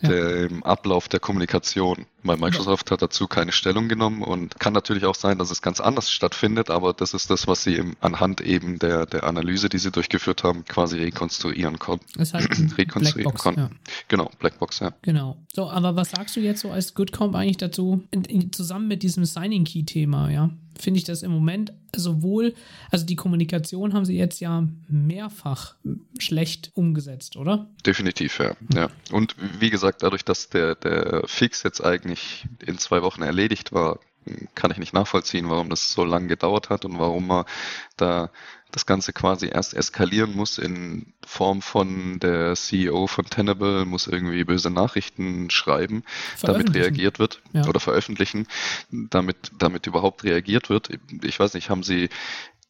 [0.00, 0.08] ja.
[0.08, 2.06] dem Ablauf der Kommunikation.
[2.22, 2.94] Weil Microsoft ja.
[2.94, 6.70] hat dazu keine Stellung genommen und kann natürlich auch sein, dass es ganz anders stattfindet,
[6.70, 10.42] aber das ist das, was sie im, anhand eben der, der Analyse, die sie durchgeführt
[10.42, 12.06] haben, quasi rekonstruieren konnten.
[12.16, 13.60] Das heißt rekonstruieren Blackbox, konnten.
[13.60, 13.70] Ja.
[14.08, 14.92] Genau, Blackbox, ja.
[15.02, 15.36] Genau.
[15.54, 19.02] So, aber was sagst du jetzt so als GoodComp eigentlich dazu, in, in, zusammen mit
[19.02, 20.50] diesem Signing Key-Thema, ja?
[20.78, 22.54] Finde ich das im Moment sowohl,
[22.90, 25.74] also die Kommunikation haben sie jetzt ja mehrfach
[26.18, 27.68] schlecht umgesetzt, oder?
[27.84, 28.56] Definitiv, ja.
[28.74, 28.88] ja.
[29.10, 34.00] Und wie gesagt, dadurch, dass der, der Fix jetzt eigentlich in zwei Wochen erledigt war,
[34.54, 37.44] kann ich nicht nachvollziehen, warum das so lange gedauert hat und warum man
[37.96, 38.30] da
[38.72, 44.44] das Ganze quasi erst eskalieren muss in Form von der CEO von Tenable muss irgendwie
[44.44, 46.04] böse Nachrichten schreiben,
[46.42, 47.66] damit reagiert wird ja.
[47.66, 48.46] oder veröffentlichen,
[48.90, 50.90] damit, damit überhaupt reagiert wird.
[51.22, 52.10] Ich weiß nicht, haben Sie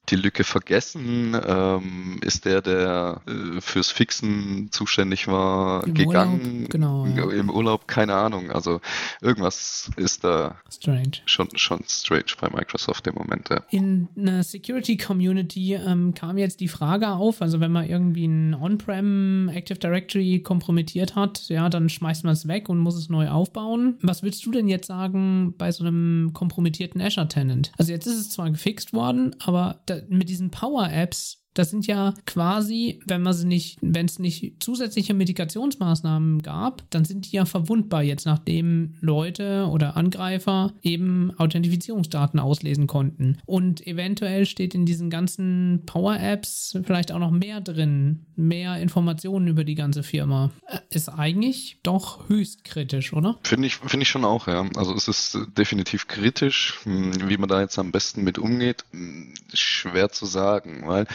[0.09, 1.37] die Lücke vergessen?
[1.47, 6.41] Ähm, ist der, der äh, fürs Fixen zuständig war, Im gegangen?
[6.43, 7.07] Urlaub, genau.
[7.07, 7.31] Ja.
[7.31, 8.51] Im Urlaub, keine Ahnung.
[8.51, 8.81] Also
[9.21, 11.23] irgendwas ist da strange.
[11.27, 13.49] Schon, schon strange bei Microsoft im Moment.
[13.51, 13.63] Ja.
[13.71, 18.55] In einer Security Community ähm, kam jetzt die Frage auf, also wenn man irgendwie ein
[18.55, 23.29] On-Prem Active Directory kompromittiert hat, ja, dann schmeißt man es weg und muss es neu
[23.29, 23.99] aufbauen.
[24.03, 27.73] Was willst du denn jetzt sagen bei so einem kompromittierten Azure Tenant?
[27.79, 32.15] Also jetzt ist es zwar gefixt worden, aber da mit diesen Power-Apps das sind ja
[32.27, 37.45] quasi, wenn man sie nicht, wenn es nicht zusätzliche Medikationsmaßnahmen gab, dann sind die ja
[37.45, 43.39] verwundbar jetzt, nachdem Leute oder Angreifer eben Authentifizierungsdaten auslesen konnten.
[43.47, 49.65] Und eventuell steht in diesen ganzen Power-Apps vielleicht auch noch mehr drin, mehr Informationen über
[49.65, 50.51] die ganze Firma.
[50.67, 53.39] Äh, ist eigentlich doch höchst kritisch, oder?
[53.43, 54.69] Finde ich, finde ich schon auch, ja.
[54.77, 56.81] Also es ist definitiv kritisch.
[56.83, 61.07] Hm, wie man da jetzt am besten mit umgeht, hm, schwer zu sagen, weil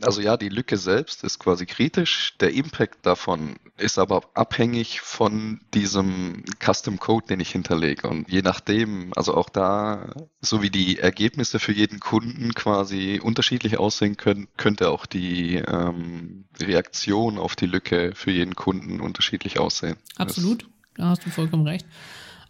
[0.00, 2.34] also ja, die Lücke selbst ist quasi kritisch.
[2.40, 8.08] Der Impact davon ist aber abhängig von diesem Custom Code, den ich hinterlege.
[8.08, 13.78] Und je nachdem, also auch da, so wie die Ergebnisse für jeden Kunden quasi unterschiedlich
[13.78, 19.96] aussehen können, könnte auch die ähm, Reaktion auf die Lücke für jeden Kunden unterschiedlich aussehen.
[20.16, 21.86] Absolut, da hast du vollkommen recht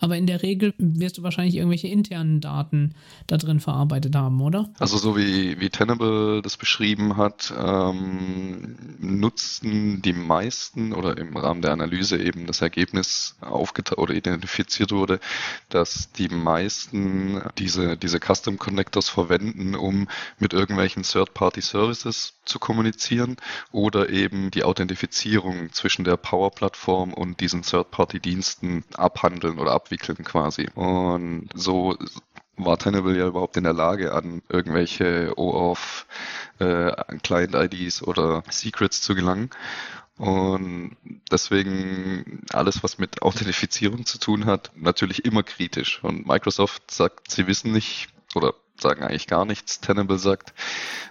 [0.02, 2.94] aber in der Regel wirst du wahrscheinlich irgendwelche internen Daten
[3.28, 4.68] da drin verarbeitet haben, oder?
[4.80, 11.62] Also so wie, wie Tenable das beschrieben hat, ähm, nutzten die meisten oder im Rahmen
[11.62, 15.20] der Analyse eben das Ergebnis aufgetaucht oder identifiziert wurde,
[15.68, 20.08] dass die meisten diese, diese Custom Connectors verwenden, um
[20.40, 23.36] mit irgendwelchen Third-Party-Services zu kommunizieren
[23.70, 30.68] oder eben die Authentifizierung zwischen der Power-Plattform und diesen Third-Party-Diensten abhandeln oder abwickeln abwickeln quasi.
[30.74, 31.96] Und so
[32.56, 36.06] war Tenable ja überhaupt in der Lage, an irgendwelche OAuth
[36.58, 39.50] äh, Client-IDs oder Secrets zu gelangen.
[40.18, 40.96] Und
[41.30, 46.02] deswegen alles, was mit Authentifizierung zu tun hat, natürlich immer kritisch.
[46.04, 49.80] Und Microsoft sagt, sie wissen nicht oder sagen eigentlich gar nichts.
[49.80, 50.52] Tenable sagt,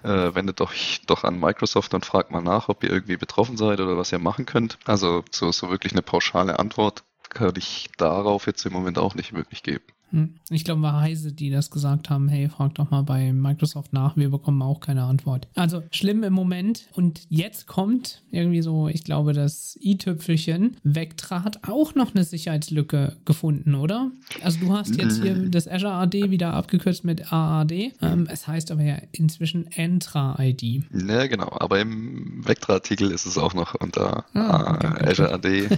[0.04, 3.80] äh, wendet euch doch an Microsoft und fragt mal nach, ob ihr irgendwie betroffen seid
[3.80, 4.78] oder was ihr machen könnt.
[4.86, 9.34] Also so, so wirklich eine pauschale Antwort kann ich darauf jetzt im Moment auch nicht
[9.34, 9.86] wirklich geben.
[10.12, 10.36] Hm.
[10.50, 14.18] Ich glaube, war Heise, die das gesagt haben, hey, frag doch mal bei Microsoft nach,
[14.18, 15.48] wir bekommen auch keine Antwort.
[15.56, 16.88] Also schlimm im Moment.
[16.94, 20.78] Und jetzt kommt irgendwie so, ich glaube, das i-Tüpfelchen.
[20.84, 24.12] Vectra hat auch noch eine Sicherheitslücke gefunden, oder?
[24.44, 27.72] Also du hast jetzt hier das Azure AD wieder abgekürzt mit AAD.
[27.72, 30.84] Ähm, es heißt aber ja inzwischen Entra-ID.
[30.92, 31.50] Ja, genau.
[31.60, 35.70] Aber im Vectra-Artikel ist es auch noch unter ah, okay, Azure AD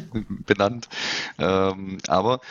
[0.45, 0.89] benannt.
[1.37, 2.41] Ähm, aber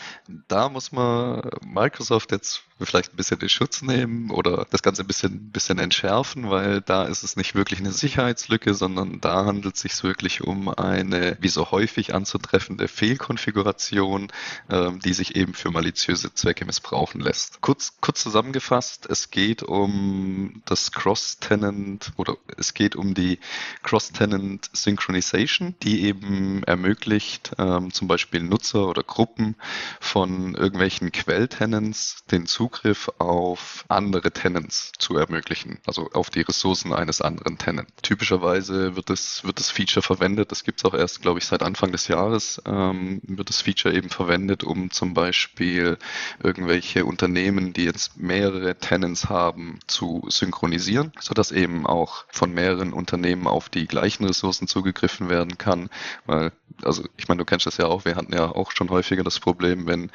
[0.48, 5.06] da muss man Microsoft jetzt vielleicht ein bisschen den Schutz nehmen oder das Ganze ein
[5.06, 9.82] bisschen, bisschen entschärfen, weil da ist es nicht wirklich eine Sicherheitslücke, sondern da handelt es
[9.82, 14.28] sich wirklich um eine, wie so häufig anzutreffende Fehlkonfiguration,
[14.70, 17.60] ähm, die sich eben für maliziöse Zwecke missbrauchen lässt.
[17.60, 23.38] Kurz, kurz zusammengefasst, es geht um das Cross-Tenant oder es geht um die
[23.82, 29.56] Cross-Tenant Synchronization, die eben ermöglicht, ähm, zum Beispiel Nutzer oder Gruppen
[30.00, 36.92] von irgendwelchen Quelltenants den Zugriff Zugriff auf andere Tenants zu ermöglichen, also auf die Ressourcen
[36.92, 37.92] eines anderen Tenants.
[38.02, 41.62] Typischerweise wird das, wird das Feature verwendet, das gibt es auch erst, glaube ich, seit
[41.62, 45.98] Anfang des Jahres, ähm, wird das Feature eben verwendet, um zum Beispiel
[46.42, 53.46] irgendwelche Unternehmen, die jetzt mehrere Tenants haben, zu synchronisieren, sodass eben auch von mehreren Unternehmen
[53.46, 55.90] auf die gleichen Ressourcen zugegriffen werden kann,
[56.24, 59.24] weil, also ich meine, du kennst das ja auch, wir hatten ja auch schon häufiger
[59.24, 60.10] das Problem, wenn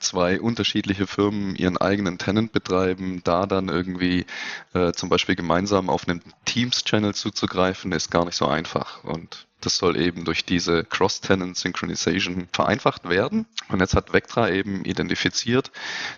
[0.00, 4.26] zwei unterschiedliche Firmen ihren eigenen Tenant betreiben, da dann irgendwie
[4.74, 9.04] äh, zum Beispiel gemeinsam auf einen Teams-Channel zuzugreifen, ist gar nicht so einfach.
[9.04, 13.46] Und das soll eben durch diese Cross-Tenant Synchronization vereinfacht werden.
[13.68, 15.70] Und jetzt hat Vectra eben identifiziert,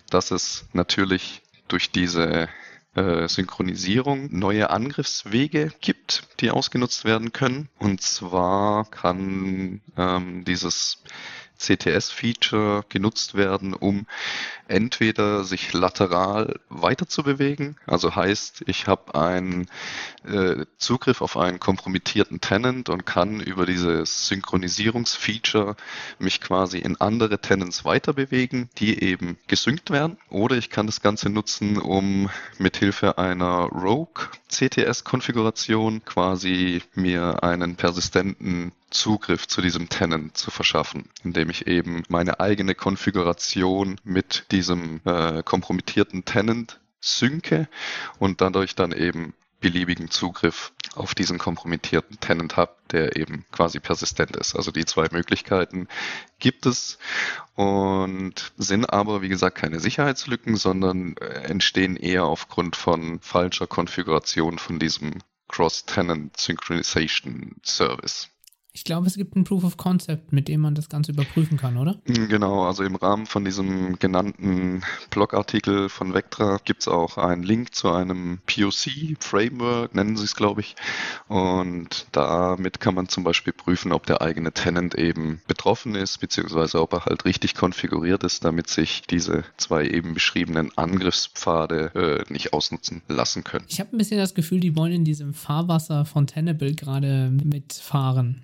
[0.09, 2.49] dass es natürlich durch diese
[2.95, 7.69] äh, Synchronisierung neue Angriffswege gibt, die ausgenutzt werden können.
[7.77, 11.03] Und zwar kann ähm, dieses
[11.57, 14.05] CTS-Feature genutzt werden, um
[14.67, 19.67] entweder sich lateral weiter zu bewegen, also heißt, ich habe einen
[20.25, 25.75] äh, Zugriff auf einen kompromittierten Tenant und kann über dieses Synchronisierungsfeature
[26.19, 31.01] mich quasi in andere Tenants weiter bewegen, die eben gesynkt werden, oder ich kann das
[31.01, 40.37] Ganze nutzen, um mithilfe einer Rogue CTS-Konfiguration quasi mir einen persistenten Zugriff zu diesem Tenant
[40.37, 47.67] zu verschaffen, indem ich eben meine eigene Konfiguration mit diesem äh, kompromittierten Tenant synke
[48.19, 54.35] und dadurch dann eben beliebigen Zugriff auf diesen kompromittierten Tenant habe, der eben quasi persistent
[54.35, 54.55] ist.
[54.55, 55.87] Also die zwei Möglichkeiten
[56.39, 56.99] gibt es
[57.55, 64.59] und sind aber, wie gesagt, keine Sicherheitslücken, sondern äh, entstehen eher aufgrund von falscher Konfiguration
[64.59, 68.29] von diesem Cross-Tenant Synchronization Service.
[68.75, 71.77] Ich glaube, es gibt ein Proof of Concept, mit dem man das Ganze überprüfen kann,
[71.77, 71.95] oder?
[72.03, 77.73] Genau, also im Rahmen von diesem genannten Blogartikel von Vectra gibt es auch einen Link
[77.73, 80.75] zu einem POC-Framework, nennen sie es, glaube ich.
[81.29, 86.81] Und damit kann man zum Beispiel prüfen, ob der eigene Tenant eben betroffen ist, beziehungsweise
[86.81, 92.51] ob er halt richtig konfiguriert ist, damit sich diese zwei eben beschriebenen Angriffspfade äh, nicht
[92.51, 93.63] ausnutzen lassen können.
[93.69, 98.43] Ich habe ein bisschen das Gefühl, die wollen in diesem Fahrwasser von Tenable gerade mitfahren.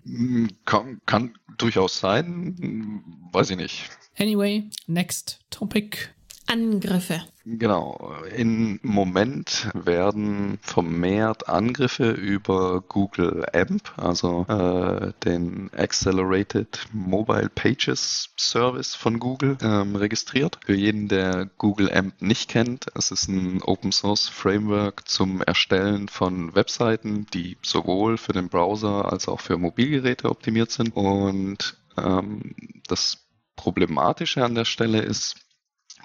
[0.65, 3.89] Kann, kann durchaus sein, weiß ich nicht.
[4.17, 6.09] Anyway, next topic.
[6.51, 7.23] Angriffe.
[7.45, 8.13] Genau.
[8.35, 18.95] Im Moment werden vermehrt Angriffe über Google AMP, also äh, den Accelerated Mobile Pages Service
[18.95, 20.59] von Google, ähm, registriert.
[20.65, 26.09] Für jeden, der Google AMP nicht kennt, es ist ein Open Source Framework zum Erstellen
[26.09, 30.95] von Webseiten, die sowohl für den Browser als auch für Mobilgeräte optimiert sind.
[30.97, 32.55] Und ähm,
[32.87, 33.19] das
[33.55, 35.35] Problematische an der Stelle ist,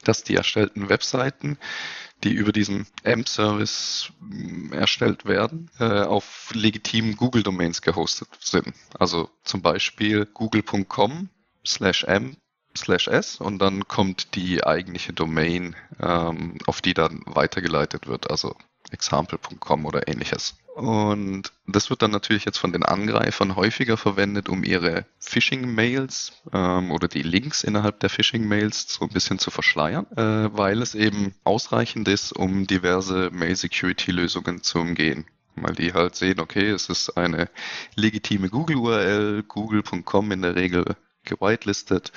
[0.08, 1.58] dass die erstellten Webseiten,
[2.24, 8.74] die über diesen AMP-Service mm, erstellt werden, äh, auf legitimen Google-Domains gehostet sind.
[8.98, 11.28] Also zum Beispiel google.com
[11.64, 12.36] slash amp
[12.76, 18.54] slash s und dann kommt die eigentliche Domain, ähm, auf die dann weitergeleitet wird, also
[18.90, 20.56] example.com oder ähnliches.
[20.76, 26.90] Und das wird dann natürlich jetzt von den Angreifern häufiger verwendet, um ihre Phishing-Mails ähm,
[26.90, 31.34] oder die Links innerhalb der Phishing-Mails so ein bisschen zu verschleiern, äh, weil es eben
[31.44, 35.24] ausreichend ist, um diverse Mail-Security-Lösungen zu umgehen.
[35.54, 37.48] Weil die halt sehen, okay, es ist eine
[37.94, 40.84] legitime Google-URL, google.com in der Regel
[41.24, 42.12] gewitelistet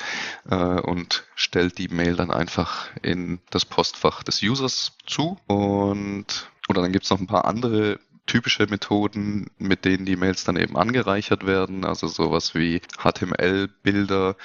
[0.50, 5.38] äh, und stellt die Mail dann einfach in das Postfach des Users zu.
[5.48, 10.44] Und oder dann gibt es noch ein paar andere typische Methoden, mit denen die Mails
[10.44, 14.36] dann eben angereichert werden, also sowas wie HTML-Bilder,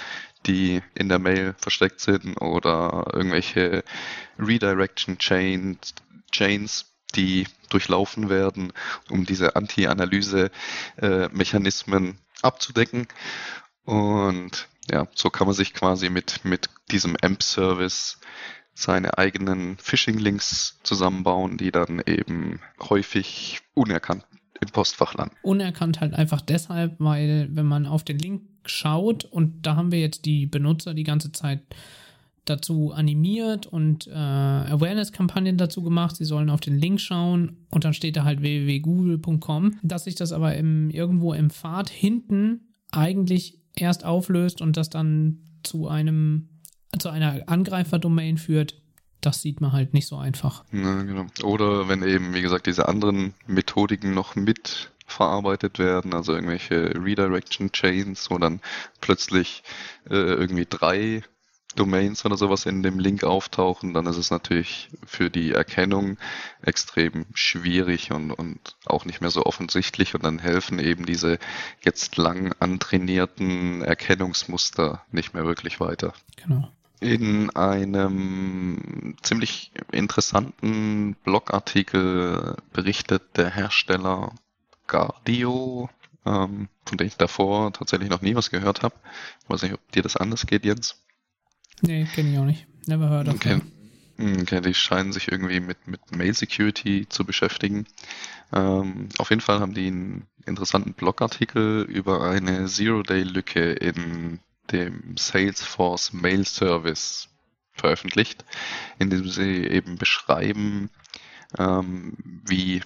[0.47, 3.85] die in der Mail versteckt sind oder irgendwelche
[4.39, 5.95] Redirection Chains,
[6.33, 8.73] Chains die durchlaufen werden,
[9.11, 13.07] um diese Anti-Analyse-Mechanismen abzudecken.
[13.85, 18.19] Und ja, so kann man sich quasi mit, mit diesem AMP-Service
[18.75, 24.25] seine eigenen Phishing-Links zusammenbauen, die dann eben häufig unerkannt
[24.61, 25.37] im Postfach landen.
[25.43, 30.01] Unerkannt halt einfach deshalb, weil wenn man auf den Link schaut und da haben wir
[30.01, 31.61] jetzt die Benutzer die ganze Zeit
[32.45, 36.17] dazu animiert und äh, Awareness-Kampagnen dazu gemacht.
[36.17, 39.79] Sie sollen auf den Link schauen und dann steht da halt www.google.com.
[39.83, 45.39] Dass sich das aber im, irgendwo im Pfad hinten eigentlich erst auflöst und das dann
[45.63, 46.49] zu einem
[46.99, 48.75] zu einer Angreiferdomain führt,
[49.21, 50.65] das sieht man halt nicht so einfach.
[50.73, 51.27] Ja, genau.
[51.43, 57.73] Oder wenn eben, wie gesagt, diese anderen Methodiken noch mit verarbeitet werden, also irgendwelche Redirection
[57.73, 58.61] Chains, wo dann
[59.01, 59.63] plötzlich
[60.11, 61.23] äh, irgendwie drei
[61.77, 66.19] Domains oder sowas in dem Link auftauchen, dann ist es natürlich für die Erkennung
[66.63, 71.39] extrem schwierig und, und auch nicht mehr so offensichtlich und dann helfen eben diese
[71.83, 76.15] jetzt lang antrainierten Erkennungsmuster nicht mehr wirklich weiter.
[76.37, 76.69] Genau.
[77.05, 84.33] In einem ziemlich interessanten Blogartikel berichtet der Hersteller
[84.87, 85.91] Gardio,
[86.25, 88.95] ähm, von dem ich davor tatsächlich noch nie was gehört habe.
[89.43, 91.05] Ich weiß nicht, ob dir das anders geht, Jens.
[91.83, 92.67] Nee, kenne ich auch nicht.
[92.87, 93.61] Never heard of okay.
[94.17, 97.87] Hm, okay, die scheinen sich irgendwie mit, mit Mail Security zu beschäftigen.
[98.51, 104.41] Ähm, auf jeden Fall haben die einen interessanten Blogartikel über eine Zero-Day-Lücke in
[104.73, 107.29] dem Salesforce Mail Service
[107.73, 108.45] veröffentlicht,
[108.99, 110.91] in dem sie eben beschreiben,
[111.59, 112.83] ähm, wie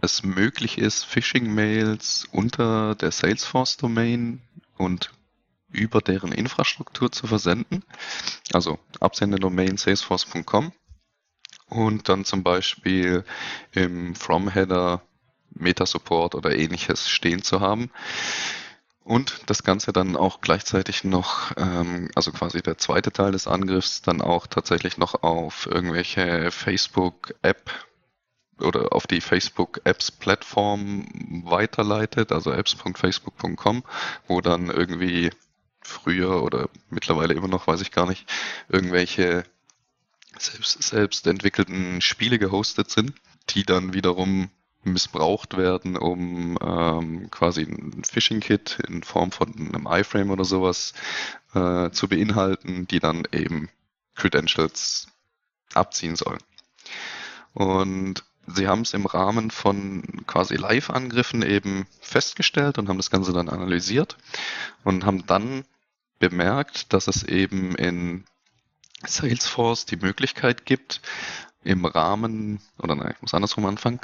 [0.00, 4.40] es möglich ist, Phishing-Mails unter der Salesforce-Domain
[4.76, 5.10] und
[5.70, 7.84] über deren Infrastruktur zu versenden.
[8.52, 10.72] Also Absenderdomain salesforce.com
[11.68, 13.24] und dann zum Beispiel
[13.72, 15.02] im From-Header
[15.50, 17.90] Meta-Support oder ähnliches stehen zu haben.
[19.08, 24.02] Und das Ganze dann auch gleichzeitig noch, ähm, also quasi der zweite Teil des Angriffs,
[24.02, 27.70] dann auch tatsächlich noch auf irgendwelche Facebook-App
[28.60, 31.06] oder auf die Facebook Apps Plattform
[31.46, 33.82] weiterleitet, also apps.facebook.com,
[34.26, 35.30] wo dann irgendwie
[35.80, 38.26] früher oder mittlerweile immer noch, weiß ich gar nicht,
[38.68, 39.44] irgendwelche
[40.38, 43.14] selbst, selbst entwickelten Spiele gehostet sind,
[43.48, 44.50] die dann wiederum
[44.84, 50.94] missbraucht werden, um ähm, quasi ein Phishing-Kit in Form von einem iFrame oder sowas
[51.54, 53.68] äh, zu beinhalten, die dann eben
[54.14, 55.08] Credentials
[55.74, 56.40] abziehen sollen.
[57.54, 63.32] Und sie haben es im Rahmen von quasi Live-Angriffen eben festgestellt und haben das Ganze
[63.32, 64.16] dann analysiert
[64.84, 65.64] und haben dann
[66.18, 68.24] bemerkt, dass es eben in
[69.06, 71.00] Salesforce die Möglichkeit gibt,
[71.62, 74.00] im Rahmen, oder nein, ich muss andersrum anfangen.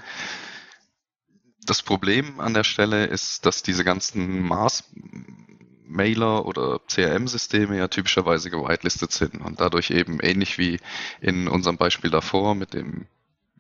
[1.66, 9.12] Das Problem an der Stelle ist, dass diese ganzen Maß-Mailer oder CRM-Systeme ja typischerweise gewitelistet
[9.12, 10.78] sind und dadurch eben ähnlich wie
[11.20, 13.06] in unserem Beispiel davor mit dem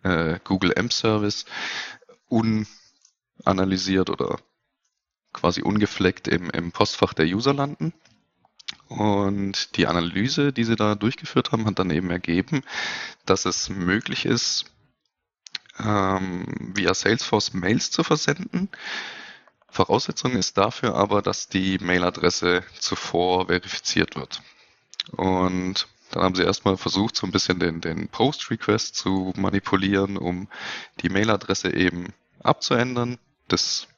[0.02, 1.46] äh, Google M-Service
[2.28, 4.38] unanalysiert oder
[5.32, 7.94] quasi ungefleckt im, im Postfach der User landen.
[8.88, 12.62] Und die Analyse, die sie da durchgeführt haben, hat dann eben ergeben,
[13.24, 14.66] dass es möglich ist,
[15.78, 18.68] ähm, via Salesforce Mails zu versenden.
[19.68, 24.40] Voraussetzung ist dafür aber, dass die Mailadresse zuvor verifiziert wird.
[25.10, 30.48] Und dann haben sie erstmal versucht, so ein bisschen den, den Post-Request zu manipulieren, um
[31.00, 33.18] die Mailadresse eben abzuändern.
[33.48, 33.88] Das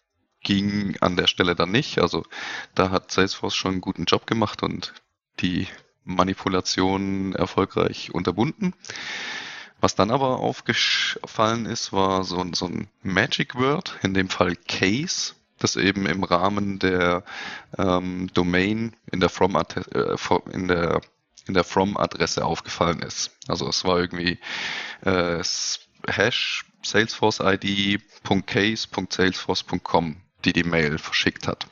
[0.43, 1.99] ging an der Stelle dann nicht.
[1.99, 2.25] Also
[2.75, 4.95] da hat Salesforce schon einen guten Job gemacht und
[5.41, 5.69] die
[6.05, 8.73] Manipulation erfolgreich unterbunden.
[9.81, 15.35] Was dann aber aufgefallen ist, war so, so ein Magic Word, in dem Fall Case,
[15.59, 17.23] das eben im Rahmen der
[17.79, 20.17] ähm, Domain in der From äh,
[20.53, 21.01] in der
[21.47, 23.31] in der From-Adresse aufgefallen ist.
[23.49, 24.39] Also es war irgendwie
[25.03, 25.43] äh,
[26.09, 31.67] Hash Salesforce ID.case.salesforce.com die die Mail verschickt hat.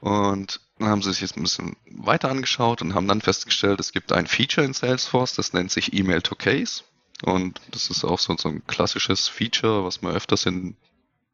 [0.00, 3.92] Und dann haben sie sich jetzt ein bisschen weiter angeschaut und haben dann festgestellt, es
[3.92, 6.84] gibt ein Feature in Salesforce, das nennt sich Email to Case.
[7.22, 10.76] Und das ist auch so, so ein klassisches Feature, was man öfters in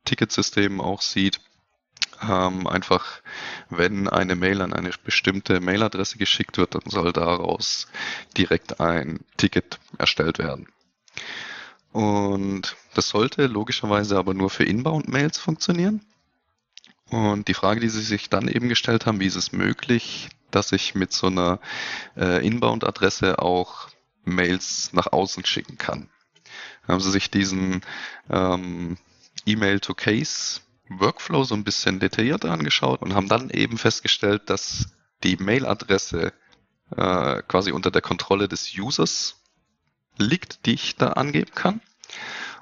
[0.04, 1.40] Ticketsystemen auch sieht.
[2.22, 3.20] Ähm, einfach,
[3.68, 7.88] wenn eine Mail an eine bestimmte Mailadresse geschickt wird, dann soll daraus
[8.36, 10.68] direkt ein Ticket erstellt werden.
[11.92, 16.00] Und das sollte logischerweise aber nur für Inbound-Mails funktionieren.
[17.10, 20.72] Und die Frage, die sie sich dann eben gestellt haben, wie ist es möglich, dass
[20.72, 21.60] ich mit so einer
[22.16, 23.88] äh, Inbound-Adresse auch
[24.24, 26.08] Mails nach außen schicken kann.
[26.86, 27.82] Haben sie sich diesen
[28.30, 28.96] ähm,
[29.46, 34.88] E-Mail-to-Case-Workflow so ein bisschen detaillierter angeschaut und haben dann eben festgestellt, dass
[35.22, 36.32] die Mail-Adresse
[36.96, 39.36] äh, quasi unter der Kontrolle des Users
[40.18, 41.80] liegt, die ich da angeben kann.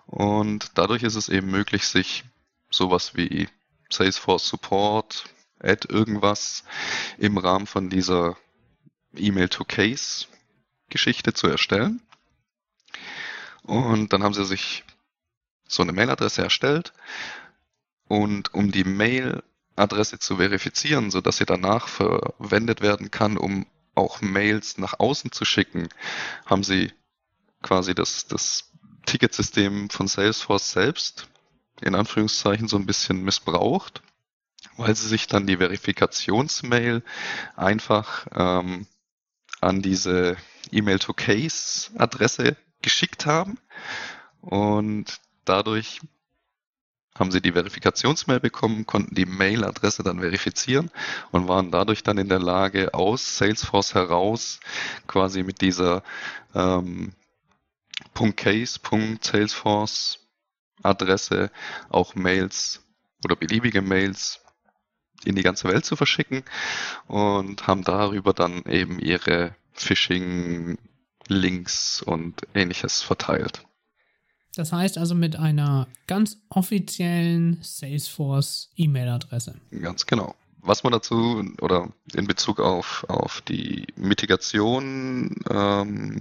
[0.07, 2.24] Und dadurch ist es eben möglich, sich
[2.70, 3.49] sowas wie
[3.93, 5.24] Salesforce Support,
[5.61, 6.64] Add irgendwas
[7.18, 8.36] im Rahmen von dieser
[9.14, 10.26] E-Mail-to-Case
[10.88, 12.03] Geschichte zu erstellen.
[13.62, 14.84] Und dann haben sie sich
[15.68, 16.93] so eine Mailadresse erstellt.
[18.09, 24.78] Und um die Mailadresse zu verifizieren, sodass sie danach verwendet werden kann, um auch Mails
[24.78, 25.88] nach außen zu schicken,
[26.45, 26.93] haben sie
[27.62, 28.70] quasi das, das
[29.07, 31.28] Ticketsystem von Salesforce selbst
[31.82, 34.02] in Anführungszeichen so ein bisschen missbraucht,
[34.76, 37.02] weil sie sich dann die Verifikationsmail
[37.56, 38.86] einfach ähm,
[39.60, 40.36] an diese
[40.70, 43.58] E-Mail-to-Case-Adresse geschickt haben.
[44.40, 46.00] Und dadurch
[47.18, 50.90] haben sie die Verifikationsmail bekommen, konnten die Mailadresse dann verifizieren
[51.30, 54.60] und waren dadurch dann in der Lage, aus Salesforce heraus
[55.06, 56.02] quasi mit dieser
[56.54, 57.12] ähm,
[58.36, 58.80] .case,
[59.20, 60.21] .salesforce
[60.82, 61.50] Adresse
[61.88, 62.84] auch Mails
[63.24, 64.40] oder beliebige Mails
[65.24, 66.42] in die ganze Welt zu verschicken
[67.06, 73.66] und haben darüber dann eben ihre Phishing-Links und ähnliches verteilt.
[74.54, 79.54] Das heißt also mit einer ganz offiziellen Salesforce-E-Mail-Adresse.
[79.80, 80.34] Ganz genau.
[80.60, 86.20] Was man dazu oder in Bezug auf, auf die Mitigation, ähm,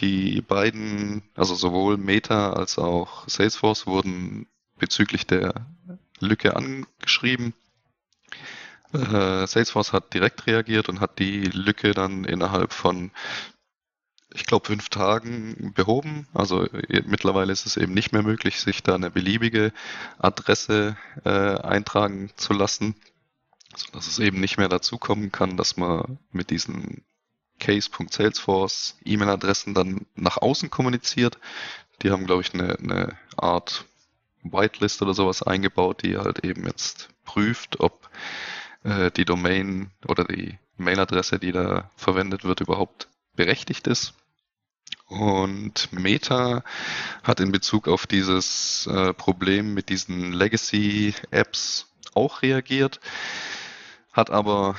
[0.00, 4.46] die beiden, also sowohl Meta als auch Salesforce wurden
[4.78, 5.66] bezüglich der
[6.20, 7.54] Lücke angeschrieben.
[8.92, 13.10] Äh, Salesforce hat direkt reagiert und hat die Lücke dann innerhalb von
[14.36, 16.28] ich glaube, fünf Tagen behoben.
[16.34, 16.66] Also
[17.06, 19.72] mittlerweile ist es eben nicht mehr möglich, sich da eine beliebige
[20.18, 22.94] Adresse äh, eintragen zu lassen,
[23.74, 27.02] sodass es eben nicht mehr dazu kommen kann, dass man mit diesen
[27.58, 31.38] case.salesforce E-Mail-Adressen dann nach außen kommuniziert.
[32.02, 33.86] Die haben, glaube ich, eine, eine Art
[34.42, 38.08] Whitelist oder sowas eingebaut, die halt eben jetzt prüft, ob
[38.84, 44.14] äh, die Domain oder die Mailadresse, die da verwendet wird, überhaupt berechtigt ist.
[45.08, 46.64] Und Meta
[47.22, 53.00] hat in Bezug auf dieses äh, Problem mit diesen Legacy-Apps auch reagiert,
[54.12, 54.76] hat aber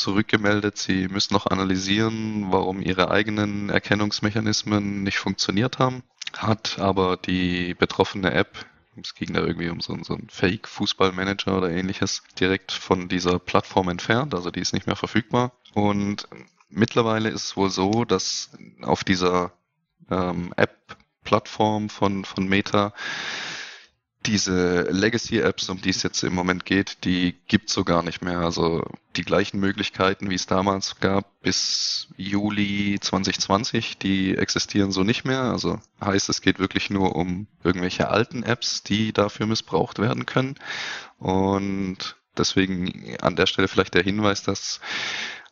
[0.00, 6.02] zurückgemeldet, sie müssen noch analysieren, warum ihre eigenen Erkennungsmechanismen nicht funktioniert haben,
[6.36, 8.66] hat aber die betroffene App,
[9.00, 13.88] es ging da irgendwie um so, so einen Fake-Fußballmanager oder ähnliches, direkt von dieser Plattform
[13.88, 15.52] entfernt, also die ist nicht mehr verfügbar.
[15.74, 16.28] Und
[16.70, 18.50] mittlerweile ist es wohl so, dass
[18.82, 19.52] auf dieser
[20.10, 22.92] ähm, App-Plattform von, von Meta
[24.26, 28.40] diese Legacy-Apps, um die es jetzt im Moment geht, die gibt so gar nicht mehr.
[28.40, 28.82] Also
[29.16, 35.42] die gleichen Möglichkeiten, wie es damals gab, bis Juli 2020, die existieren so nicht mehr.
[35.42, 40.56] Also heißt, es geht wirklich nur um irgendwelche alten Apps, die dafür missbraucht werden können.
[41.18, 44.80] Und deswegen an der Stelle vielleicht der Hinweis, dass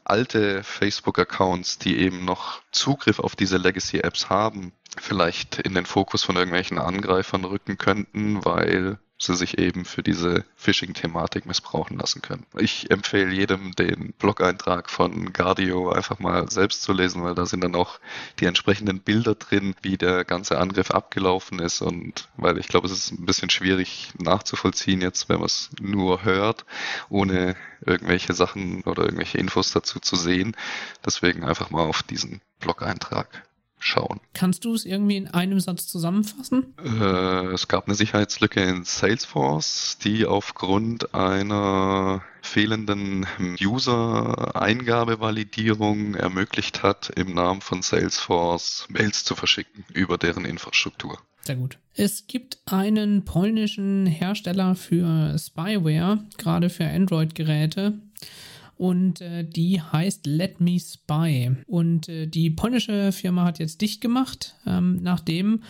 [0.04, 6.36] alte Facebook-Accounts, die eben noch Zugriff auf diese Legacy-Apps haben, vielleicht in den Fokus von
[6.36, 12.46] irgendwelchen Angreifern rücken könnten, weil sie sich eben für diese Phishing-Thematik missbrauchen lassen können.
[12.58, 17.62] Ich empfehle jedem, den Blog-Eintrag von Guardio einfach mal selbst zu lesen, weil da sind
[17.62, 18.00] dann auch
[18.40, 22.92] die entsprechenden Bilder drin, wie der ganze Angriff abgelaufen ist und weil ich glaube, es
[22.92, 26.64] ist ein bisschen schwierig nachzuvollziehen jetzt, wenn man es nur hört,
[27.08, 30.56] ohne irgendwelche Sachen oder irgendwelche Infos dazu zu sehen.
[31.04, 33.44] Deswegen einfach mal auf diesen Blog-Eintrag
[33.84, 34.20] schauen.
[34.32, 36.74] Kannst du es irgendwie in einem Satz zusammenfassen?
[36.82, 43.26] Äh, es gab eine Sicherheitslücke in Salesforce, die aufgrund einer fehlenden
[43.60, 51.18] User-Eingabevalidierung ermöglicht hat, im Namen von Salesforce Mails zu verschicken über deren Infrastruktur.
[51.42, 51.76] Sehr gut.
[51.94, 57.98] Es gibt einen polnischen Hersteller für Spyware, gerade für Android-Geräte
[58.76, 61.56] und äh, die heißt Let Me Spy.
[61.66, 65.62] Und äh, die polnische Firma hat jetzt dicht gemacht, ähm, nachdem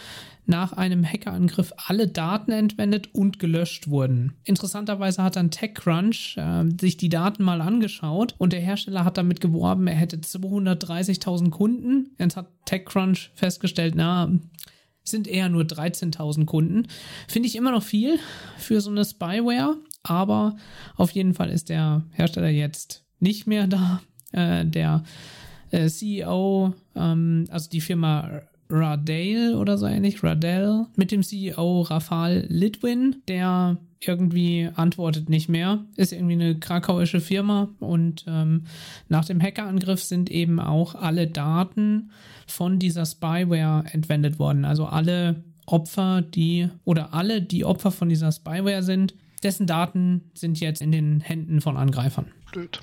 [0.46, 4.34] nach einem Hackerangriff alle Daten entwendet und gelöscht wurden.
[4.44, 9.40] Interessanterweise hat dann TechCrunch äh, sich die Daten mal angeschaut und der Hersteller hat damit
[9.40, 12.10] geworben, er hätte 230.000 Kunden.
[12.18, 14.30] Jetzt hat TechCrunch festgestellt, na,
[15.02, 16.88] sind eher nur 13.000 Kunden.
[17.28, 18.18] Finde ich immer noch viel
[18.58, 20.56] für so eine Spyware, aber
[20.96, 24.00] auf jeden Fall ist der Hersteller jetzt nicht mehr da.
[24.32, 25.02] Äh, der
[25.70, 32.46] äh, CEO, ähm, also die Firma Radale oder so ähnlich, Radell, mit dem CEO Rafal
[32.48, 35.84] Litwin, der irgendwie antwortet nicht mehr.
[35.96, 38.64] Ist irgendwie eine krakauische Firma und ähm,
[39.08, 42.10] nach dem Hackerangriff sind eben auch alle Daten
[42.46, 44.64] von dieser Spyware entwendet worden.
[44.64, 49.14] Also alle Opfer, die oder alle, die Opfer von dieser Spyware sind,
[49.44, 52.32] dessen Daten sind jetzt in den Händen von Angreifern.
[52.50, 52.80] Blöd.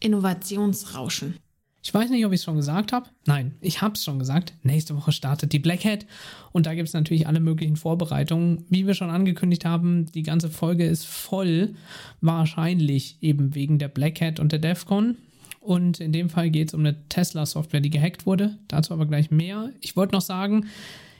[0.00, 1.36] Innovationsrauschen.
[1.82, 3.10] Ich weiß nicht, ob ich es schon gesagt habe.
[3.26, 4.54] Nein, ich habe es schon gesagt.
[4.62, 6.06] Nächste Woche startet die Black Hat
[6.52, 8.64] und da gibt es natürlich alle möglichen Vorbereitungen.
[8.70, 11.74] Wie wir schon angekündigt haben, die ganze Folge ist voll,
[12.22, 15.18] wahrscheinlich eben wegen der Black Hat und der DEFCON.
[15.60, 18.58] Und in dem Fall geht es um eine Tesla-Software, die gehackt wurde.
[18.68, 19.70] Dazu aber gleich mehr.
[19.80, 20.66] Ich wollte noch sagen,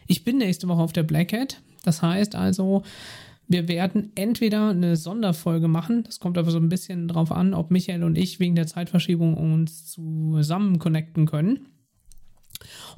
[0.07, 1.61] ich bin nächste Woche auf der Black Hat.
[1.83, 2.85] Das heißt also,
[3.47, 7.71] Wir werden entweder eine Sonderfolge machen, das kommt aber so ein bisschen drauf an, ob
[7.71, 11.69] Michael und ich wegen der Zeitverschiebung uns zusammen connecten können.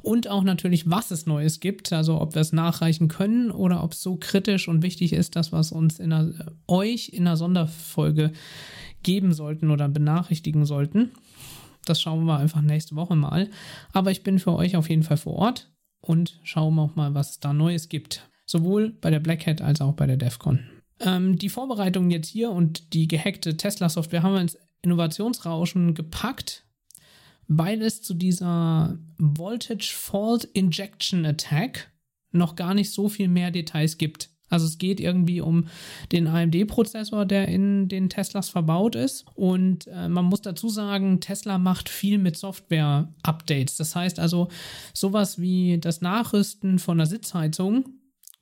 [0.02, 3.92] Und auch natürlich, was es Neues gibt, also ob wir es nachreichen können oder ob
[3.92, 6.32] es so kritisch und wichtig ist, dass wir es uns in einer,
[6.68, 8.32] euch in einer Sonderfolge
[9.02, 11.10] geben sollten oder benachrichtigen sollten.
[11.84, 13.48] Das schauen wir einfach nächste Woche mal.
[13.92, 17.14] Aber ich bin für euch auf jeden Fall vor Ort und schauen wir auch mal,
[17.14, 18.28] was es da Neues gibt.
[18.46, 20.60] Sowohl bei der Black Hat als auch bei der DEFCON.
[21.00, 26.64] Ähm, die Vorbereitungen jetzt hier und die gehackte Tesla-Software haben wir ins Innovationsrauschen gepackt,
[27.48, 31.90] weil es zu dieser Voltage Fault Injection Attack
[32.32, 34.30] noch gar nicht so viel mehr Details gibt.
[34.48, 35.66] Also es geht irgendwie um
[36.12, 39.24] den AMD-Prozessor, der in den Teslas verbaut ist.
[39.34, 43.76] Und äh, man muss dazu sagen, Tesla macht viel mit Software-Updates.
[43.76, 44.48] Das heißt also,
[44.94, 47.86] sowas wie das Nachrüsten von einer Sitzheizung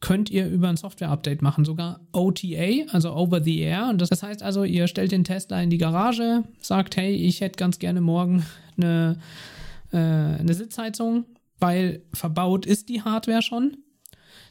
[0.04, 3.88] könnt ihr über ein Software-Update machen, sogar OTA, also Over the Air.
[3.88, 7.56] Und das heißt also, ihr stellt den Tesla in die Garage, sagt, hey, ich hätte
[7.56, 8.44] ganz gerne morgen
[8.76, 9.18] eine,
[9.92, 11.24] äh, eine Sitzheizung,
[11.58, 13.78] weil verbaut ist die Hardware schon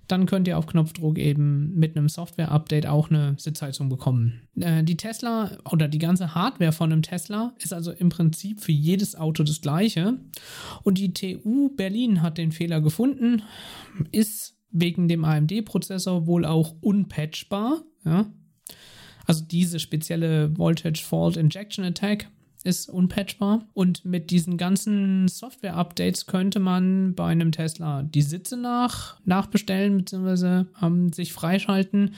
[0.08, 4.42] dann könnt ihr auf Knopfdruck eben mit einem Software-Update auch eine Sitzheizung bekommen.
[4.60, 8.74] Äh, die Tesla oder die ganze Hardware von einem Tesla ist also im Prinzip für
[8.74, 10.20] jedes Auto das gleiche.
[10.84, 13.44] Und die TU Berlin hat den Fehler gefunden,
[14.12, 17.84] ist wegen dem AMD-Prozessor wohl auch unpatchbar.
[18.04, 18.26] Ja?
[19.26, 22.28] Also diese spezielle Voltage Fault Injection Attack
[22.64, 23.68] ist unpatchbar.
[23.74, 30.66] Und mit diesen ganzen Software-Updates könnte man bei einem Tesla die Sitze nach, nachbestellen bzw.
[30.82, 32.16] Ähm, sich freischalten.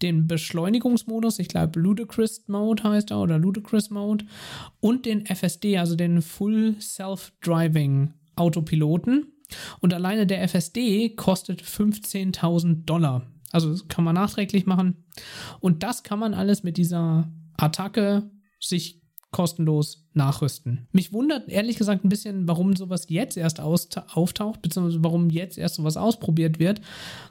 [0.00, 4.24] Den Beschleunigungsmodus, ich glaube Ludicrous Mode heißt er oder Ludicrous Mode
[4.80, 9.31] und den FSD, also den Full Self-Driving Autopiloten.
[9.80, 13.22] Und alleine der FSD kostet 15.000 Dollar.
[13.50, 15.04] Also das kann man nachträglich machen.
[15.60, 20.86] Und das kann man alles mit dieser Attacke sich kostenlos nachrüsten.
[20.92, 25.76] Mich wundert ehrlich gesagt ein bisschen, warum sowas jetzt erst auftaucht, beziehungsweise warum jetzt erst
[25.76, 26.82] sowas ausprobiert wird,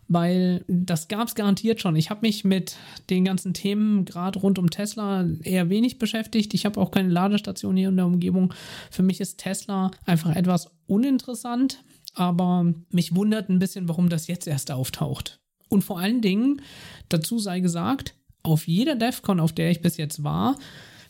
[0.07, 1.95] weil das gab es garantiert schon.
[1.95, 2.75] Ich habe mich mit
[3.11, 6.55] den ganzen Themen gerade rund um Tesla eher wenig beschäftigt.
[6.55, 8.51] Ich habe auch keine Ladestation hier in der Umgebung.
[8.89, 11.83] Für mich ist Tesla einfach etwas uninteressant,
[12.13, 15.39] aber mich wundert ein bisschen, warum das jetzt erst auftaucht.
[15.69, 16.61] Und vor allen Dingen,
[17.09, 20.57] dazu sei gesagt, auf jeder DEFCON, auf der ich bis jetzt war,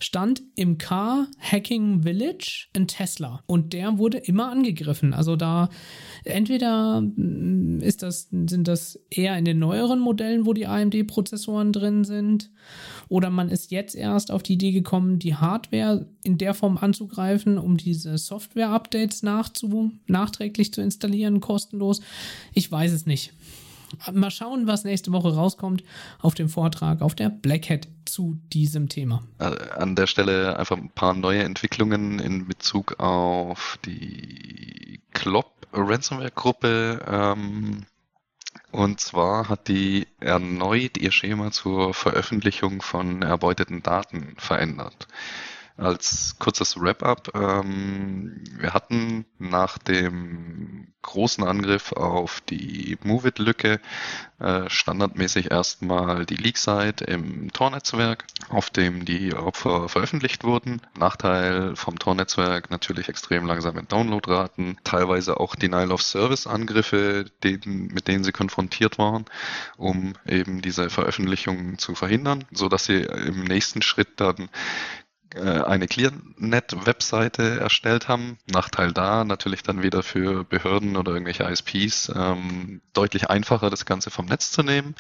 [0.04, 5.14] stand im Car Hacking Village ein Tesla und der wurde immer angegriffen.
[5.14, 5.70] Also da
[6.24, 12.04] entweder mm, ist das, sind das eher in den neueren Modellen, wo die AMD-Prozessoren drin
[12.04, 12.52] sind,
[13.12, 17.57] oder man ist jetzt erst auf die Idee gekommen, die Hardware in der Form anzugreifen,
[17.57, 21.99] um diese Software-Updates nachträglich zu installieren, kostenlos.
[22.53, 23.34] Ich weiß es nicht.
[24.14, 25.84] Mal schauen, was nächste Woche rauskommt
[26.22, 29.22] auf dem Vortrag auf der Black Hat zu diesem Thema.
[29.39, 37.05] Äh, an der Stelle einfach ein paar neue Entwicklungen in Bezug auf die Klopp Ransomware-Gruppe.
[37.05, 37.84] Ähm,
[38.72, 45.07] und zwar hat die erneut ihr Schema zur Veröffentlichung von erbeuteten Daten verändert
[45.78, 47.32] als kurzes Wrap-up.
[47.34, 53.80] Ähm, wir hatten nach dem großen Angriff auf die Move-It-Lücke
[54.39, 60.82] äh, standardmäßig erstmal die Leak-Site im Tor-Netzwerk, auf dem die Opfer veröffentlicht wurden.
[60.97, 69.26] Nachteil vom Tor-Netzwerk natürlich extrem langsame Downloadraten, teilweise auch Denial-of-Service-Angriffe, mit denen sie konfrontiert waren,
[69.78, 74.49] um eben diese Veröffentlichung zu verhindern, so dass sie im nächsten Schritt dann
[75.40, 78.38] eine ClearNet-Webseite erstellt haben.
[78.50, 84.12] Nachteil da natürlich dann wieder für Behörden oder irgendwelche ISPs ähm, deutlich einfacher, das Ganze
[84.12, 84.96] vom Netz zu nehmen.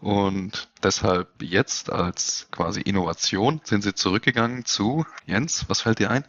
[0.00, 6.24] Und deshalb jetzt als quasi Innovation sind sie zurückgegangen zu, Jens, was fällt dir ein?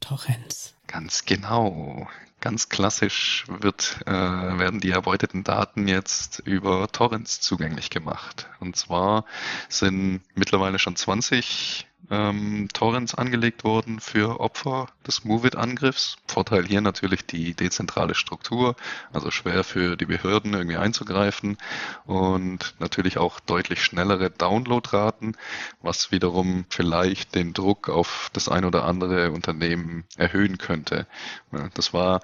[0.00, 0.74] Torrents.
[0.86, 2.08] Ganz genau.
[2.40, 8.48] Ganz klassisch wird, äh, werden die erbeuteten Daten jetzt über Torrents zugänglich gemacht.
[8.58, 9.24] Und zwar
[9.68, 16.16] sind mittlerweile schon 20 ähm, Torrents angelegt worden für Opfer des Move-It-Angriffs.
[16.26, 18.76] Vorteil hier natürlich die dezentrale Struktur,
[19.12, 21.58] also schwer für die Behörden irgendwie einzugreifen
[22.04, 25.36] und natürlich auch deutlich schnellere Downloadraten,
[25.80, 31.06] was wiederum vielleicht den Druck auf das ein oder andere Unternehmen erhöhen könnte.
[31.74, 32.20] Das war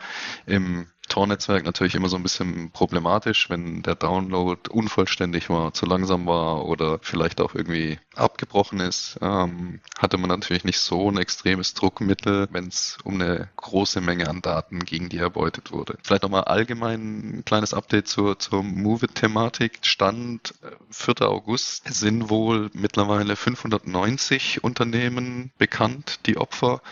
[0.47, 6.27] im Tor-Netzwerk natürlich immer so ein bisschen problematisch, wenn der Download unvollständig war, zu langsam
[6.27, 11.75] war oder vielleicht auch irgendwie abgebrochen ist, ähm, hatte man natürlich nicht so ein extremes
[11.75, 15.97] Druckmittel, wenn es um eine große Menge an Daten ging, die erbeutet wurde.
[16.03, 19.79] Vielleicht nochmal allgemein ein kleines Update zur, zur Move-It-Thematik.
[19.83, 20.55] Stand
[20.91, 21.21] 4.
[21.21, 26.83] Äh, August sind wohl mittlerweile 590 Unternehmen bekannt, die Opfer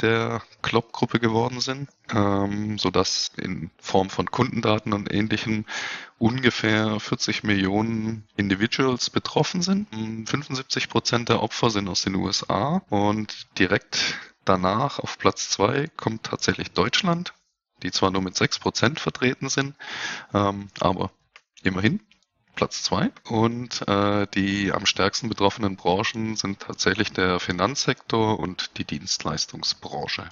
[0.00, 5.64] der Klopp-Gruppe geworden sind, ähm, sodass in Form von Kundendaten und ähnlichem
[6.18, 9.88] ungefähr 40 Millionen Individuals betroffen sind.
[9.90, 16.24] 75 Prozent der Opfer sind aus den USA und direkt danach auf Platz zwei kommt
[16.24, 17.34] tatsächlich Deutschland,
[17.82, 19.74] die zwar nur mit 6 Prozent vertreten sind,
[20.34, 21.10] ähm, aber
[21.62, 22.00] immerhin.
[22.54, 23.12] Platz zwei.
[23.28, 30.28] Und äh, die am stärksten betroffenen Branchen sind tatsächlich der Finanzsektor und die Dienstleistungsbranche.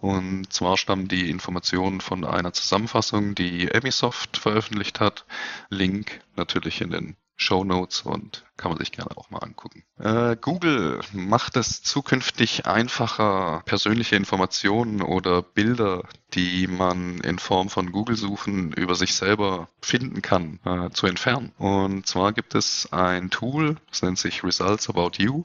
[0.00, 5.24] Und zwar stammen die Informationen von einer Zusammenfassung, die Emisoft veröffentlicht hat.
[5.70, 9.84] Link natürlich in den Show Notes und kann man sich gerne auch mal angucken.
[9.98, 16.02] Äh, Google macht es zukünftig einfacher, persönliche Informationen oder Bilder,
[16.34, 21.52] die man in Form von Google-Suchen über sich selber finden kann, äh, zu entfernen.
[21.56, 25.44] Und zwar gibt es ein Tool, das nennt sich Results About You.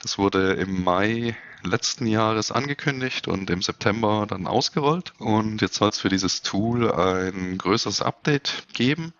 [0.00, 5.12] Das wurde im Mai letzten Jahres angekündigt und im September dann ausgerollt.
[5.18, 9.12] Und jetzt soll es für dieses Tool ein größeres Update geben.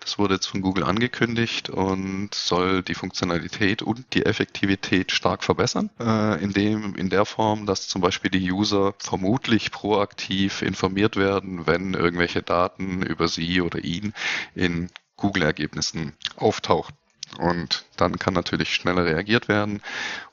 [0.00, 5.90] Das wurde jetzt von Google angekündigt und soll die Funktionalität und die Effektivität stark verbessern,
[6.00, 11.66] äh, in, dem, in der Form, dass zum Beispiel die User vermutlich proaktiv informiert werden,
[11.66, 14.12] wenn irgendwelche Daten über sie oder ihn
[14.54, 16.94] in Google-Ergebnissen auftauchen.
[17.38, 19.82] Und dann kann natürlich schneller reagiert werden,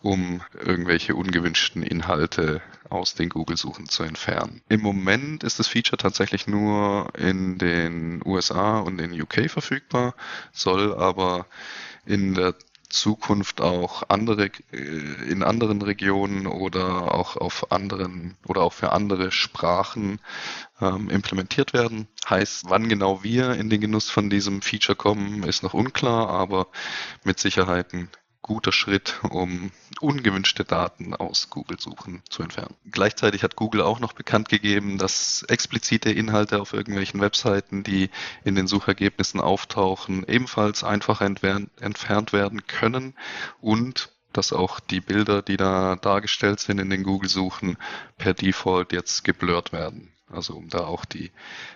[0.02, 4.62] um irgendwelche ungewünschten Inhalte aus den Google-Suchen zu entfernen.
[4.70, 10.14] Im Moment ist das Feature tatsächlich nur in den USA und in UK verfügbar,
[10.52, 11.48] soll aber
[12.06, 12.56] in der
[12.94, 19.32] Zukunft auch andere äh, in anderen Regionen oder auch auf anderen oder auch für andere
[19.32, 20.20] Sprachen
[20.80, 22.08] ähm, implementiert werden.
[22.30, 26.68] Heißt, wann genau wir in den Genuss von diesem Feature kommen, ist noch unklar, aber
[27.24, 28.10] mit Sicherheit ein
[28.44, 29.72] guter Schritt, um
[30.04, 32.76] ungewünschte Daten aus Google-Suchen zu entfernen.
[32.92, 38.10] Gleichzeitig hat Google auch noch bekannt gegeben, dass explizite Inhalte auf irgendwelchen Webseiten, die
[38.44, 43.16] in den Suchergebnissen auftauchen, ebenfalls einfacher entfernt werden können
[43.62, 47.78] und dass auch die Bilder, die da dargestellt sind in den Google-Suchen,
[48.18, 50.12] per Default jetzt geblurrt werden.
[50.28, 51.32] Also um da auch die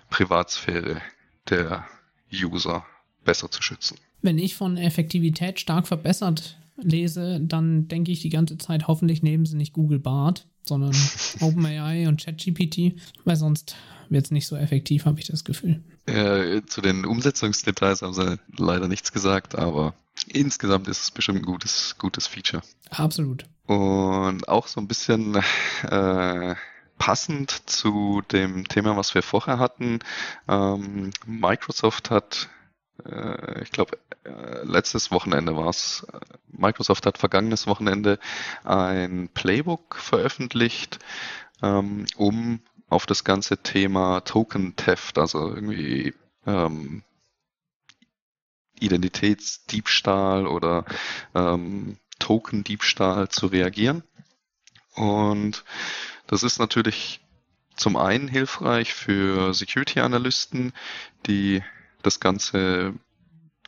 [0.10, 1.02] Privatsphäre
[1.50, 1.88] der
[2.34, 2.86] User
[3.24, 3.98] besser zu schützen.
[4.22, 9.46] Wenn ich von Effektivität stark verbessert lese, dann denke ich die ganze Zeit, hoffentlich nehmen
[9.46, 10.96] sie nicht Google Bart, sondern
[11.42, 13.76] OpenAI und ChatGPT, weil sonst
[14.10, 15.82] wird es nicht so effektiv, habe ich das Gefühl.
[16.08, 19.94] Ja, zu den Umsetzungsdetails haben sie leider nichts gesagt, aber
[20.28, 22.64] insgesamt ist es bestimmt ein gutes, gutes Feature.
[22.90, 23.46] Absolut.
[23.66, 25.36] Und auch so ein bisschen
[25.84, 26.56] äh,
[26.98, 30.00] passend zu dem Thema, was wir vorher hatten.
[30.48, 32.50] Ähm, Microsoft hat
[33.06, 36.06] äh, ich glaube, äh, letztes Wochenende war es.
[36.48, 38.20] Microsoft hat vergangenes Wochenende
[38.64, 41.00] ein Playbook veröffentlicht,
[41.62, 46.14] ähm, um auf das ganze Thema Token Theft, also irgendwie
[46.46, 47.04] ähm,
[48.80, 50.86] Identitätsdiebstahl oder
[51.36, 54.04] ähm, Token-Diebstahl zu reagieren.
[54.96, 55.64] Und
[56.28, 57.22] das ist natürlich
[57.76, 60.74] zum einen hilfreich für Security-Analysten,
[61.28, 61.62] die
[62.02, 62.94] das Ganze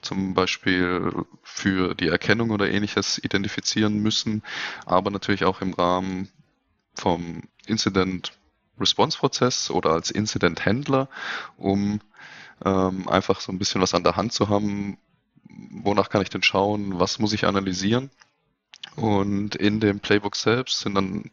[0.01, 4.43] zum Beispiel für die Erkennung oder ähnliches identifizieren müssen,
[4.85, 6.29] aber natürlich auch im Rahmen
[6.95, 8.33] vom Incident
[8.79, 11.09] Response Prozess oder als Incident Händler,
[11.57, 11.99] um
[12.63, 14.97] ähm, einfach so ein bisschen was an der Hand zu haben,
[15.71, 18.09] wonach kann ich denn schauen, was muss ich analysieren.
[18.95, 21.31] Und in dem Playbook selbst sind dann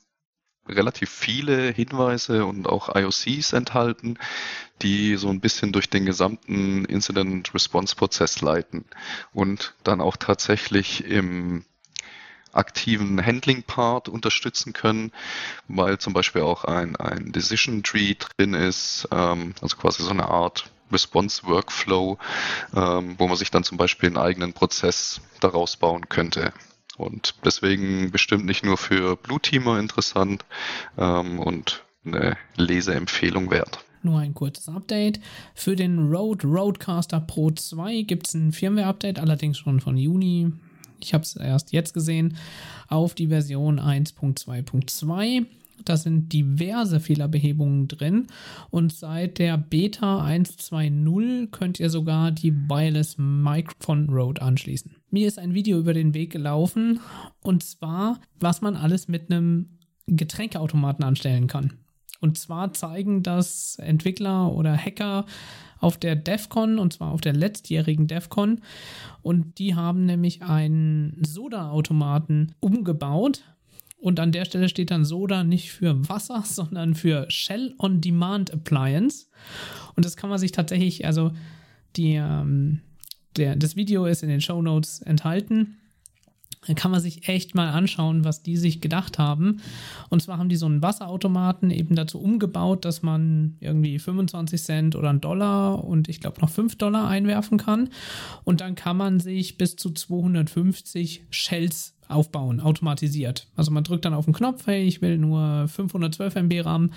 [0.69, 4.19] relativ viele Hinweise und auch IOCs enthalten,
[4.83, 8.85] die so ein bisschen durch den gesamten Incident Response Prozess leiten
[9.33, 11.65] und dann auch tatsächlich im
[12.53, 15.13] aktiven Handling-Part unterstützen können,
[15.69, 20.29] weil zum Beispiel auch ein, ein Decision Tree drin ist, ähm, also quasi so eine
[20.29, 22.19] Art Response Workflow,
[22.75, 26.53] ähm, wo man sich dann zum Beispiel einen eigenen Prozess daraus bauen könnte.
[26.97, 30.45] Und deswegen bestimmt nicht nur für Blue Teamer interessant
[30.97, 33.85] ähm, und eine Leseempfehlung wert.
[34.03, 35.21] Nur ein kurzes Update.
[35.55, 40.53] Für den Rode Rodecaster Pro 2 gibt es ein Firmware-Update, allerdings schon von Juni.
[41.01, 42.37] Ich habe es erst jetzt gesehen,
[42.89, 45.47] auf die Version 1.2.2.
[45.85, 48.29] Da sind diverse Fehlerbehebungen drin
[48.71, 54.97] und seit der Beta 1.2.0 könnt ihr sogar die Wireless Microphone Road anschließen.
[55.11, 57.01] Mir ist ein Video über den Weg gelaufen
[57.43, 61.75] und zwar, was man alles mit einem Getränkeautomaten anstellen kann.
[62.21, 65.27] Und zwar zeigen das Entwickler oder Hacker
[65.79, 68.61] auf der DEFCON und zwar auf der letztjährigen DEFCON.
[69.23, 73.43] Und die haben nämlich einen Soda-Automaten umgebaut.
[73.99, 78.53] Und an der Stelle steht dann Soda nicht für Wasser, sondern für Shell on Demand
[78.53, 79.27] Appliance.
[79.95, 81.33] Und das kann man sich tatsächlich, also
[81.97, 82.81] die, ähm,
[83.39, 85.77] der, das Video ist in den Show Notes enthalten.
[86.67, 89.61] Da kann man sich echt mal anschauen, was die sich gedacht haben.
[90.11, 94.97] Und zwar haben die so einen Wasserautomaten eben dazu umgebaut, dass man irgendwie 25 Cent
[94.97, 97.91] oder einen Dollar und ich glaube noch 5 Dollar einwerfen kann.
[98.45, 103.49] Und dann kann man sich bis zu 250 Shells aufbauen, automatisiert.
[103.57, 106.91] Also man drückt dann auf den Knopf, hey, ich will nur 512 MB RAM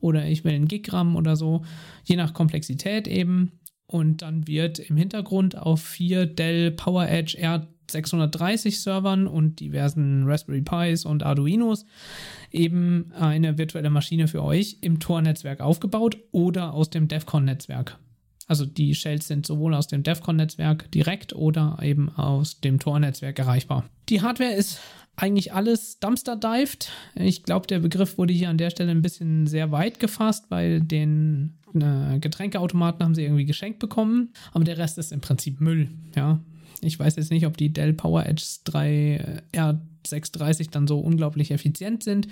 [0.00, 1.64] oder ich will einen Gig RAM oder so,
[2.04, 3.52] je nach Komplexität eben.
[3.86, 10.62] Und dann wird im Hintergrund auf vier Dell PowerEdge R 630 Servern und diversen Raspberry
[10.62, 11.84] Pis und Arduinos
[12.50, 17.98] eben eine virtuelle Maschine für euch im Tor-Netzwerk aufgebaut oder aus dem DEFCON-Netzwerk.
[18.46, 23.84] Also die Shells sind sowohl aus dem DEFCON-Netzwerk direkt oder eben aus dem Tor-Netzwerk erreichbar.
[24.08, 24.80] Die Hardware ist
[25.16, 26.90] eigentlich alles dumpster-dived.
[27.14, 30.80] Ich glaube, der Begriff wurde hier an der Stelle ein bisschen sehr weit gefasst, weil
[30.80, 35.90] den äh, Getränkeautomaten haben sie irgendwie geschenkt bekommen, aber der Rest ist im Prinzip Müll.
[36.14, 36.40] Ja,
[36.80, 39.58] ich weiß jetzt nicht, ob die Dell PowerEdge 3 äh,
[40.06, 42.28] R630 dann so unglaublich effizient sind.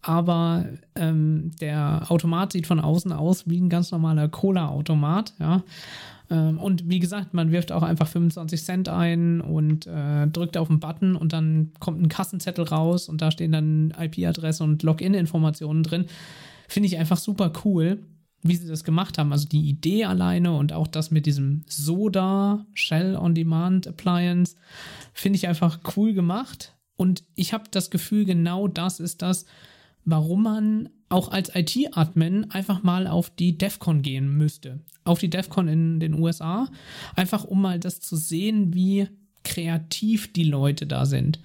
[0.00, 0.64] Aber
[0.94, 5.64] ähm, der Automat sieht von außen aus wie ein ganz normaler Cola-Automat, ja.
[6.30, 10.68] Ähm, und wie gesagt, man wirft auch einfach 25 Cent ein und äh, drückt auf
[10.68, 15.82] den Button und dann kommt ein Kassenzettel raus und da stehen dann IP-Adresse und Login-Informationen
[15.82, 16.06] drin.
[16.68, 17.98] Finde ich einfach super cool
[18.42, 19.32] wie sie das gemacht haben.
[19.32, 24.56] Also die Idee alleine und auch das mit diesem Soda Shell on Demand Appliance
[25.12, 26.76] finde ich einfach cool gemacht.
[26.96, 29.44] Und ich habe das Gefühl, genau das ist das,
[30.04, 34.80] warum man auch als IT-Admin einfach mal auf die DEFCON gehen müsste.
[35.04, 36.68] Auf die DEFCON in den USA.
[37.16, 39.08] Einfach um mal das zu sehen, wie
[39.48, 41.40] kreativ die Leute da sind.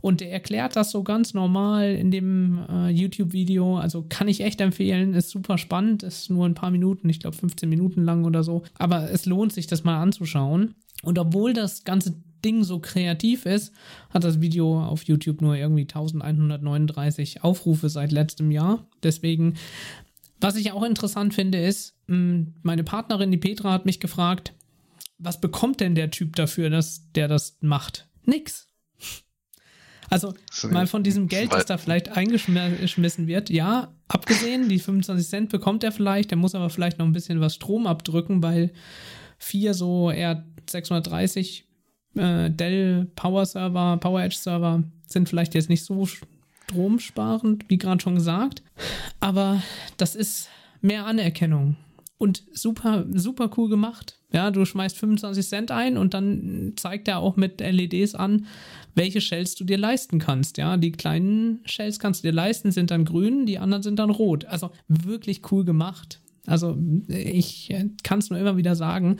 [0.00, 3.76] Und der erklärt das so ganz normal in dem äh, YouTube-Video.
[3.76, 5.12] Also kann ich echt empfehlen.
[5.12, 6.02] Ist super spannend.
[6.02, 8.62] Ist nur ein paar Minuten, ich glaube 15 Minuten lang oder so.
[8.78, 10.74] Aber es lohnt sich, das mal anzuschauen.
[11.02, 13.72] Und obwohl das ganze Ding so kreativ ist,
[14.10, 18.86] hat das Video auf YouTube nur irgendwie 1139 Aufrufe seit letztem Jahr.
[19.02, 19.54] Deswegen,
[20.40, 24.54] was ich auch interessant finde, ist, meine Partnerin, die Petra, hat mich gefragt,
[25.22, 28.08] was bekommt denn der Typ dafür, dass der das macht?
[28.24, 28.68] Nix.
[30.10, 30.34] Also
[30.70, 35.84] mal von diesem Geld, das da vielleicht eingeschmissen wird, ja, abgesehen, die 25 Cent bekommt
[35.84, 38.72] er vielleicht, der muss aber vielleicht noch ein bisschen was Strom abdrücken, weil
[39.38, 41.66] vier so eher 630
[42.14, 46.06] äh, Dell Power Server, Power Edge Server sind vielleicht jetzt nicht so
[46.66, 48.62] stromsparend, wie gerade schon gesagt,
[49.18, 49.62] aber
[49.96, 50.50] das ist
[50.82, 51.76] mehr Anerkennung
[52.22, 54.20] und super, super cool gemacht.
[54.32, 58.46] Ja, du schmeißt 25 Cent ein und dann zeigt er auch mit LEDs an,
[58.94, 60.56] welche Shells du dir leisten kannst.
[60.56, 64.10] Ja, die kleinen Shells kannst du dir leisten, sind dann grün, die anderen sind dann
[64.10, 64.44] rot.
[64.44, 66.20] Also wirklich cool gemacht.
[66.46, 69.16] Also ich kann es nur immer wieder sagen.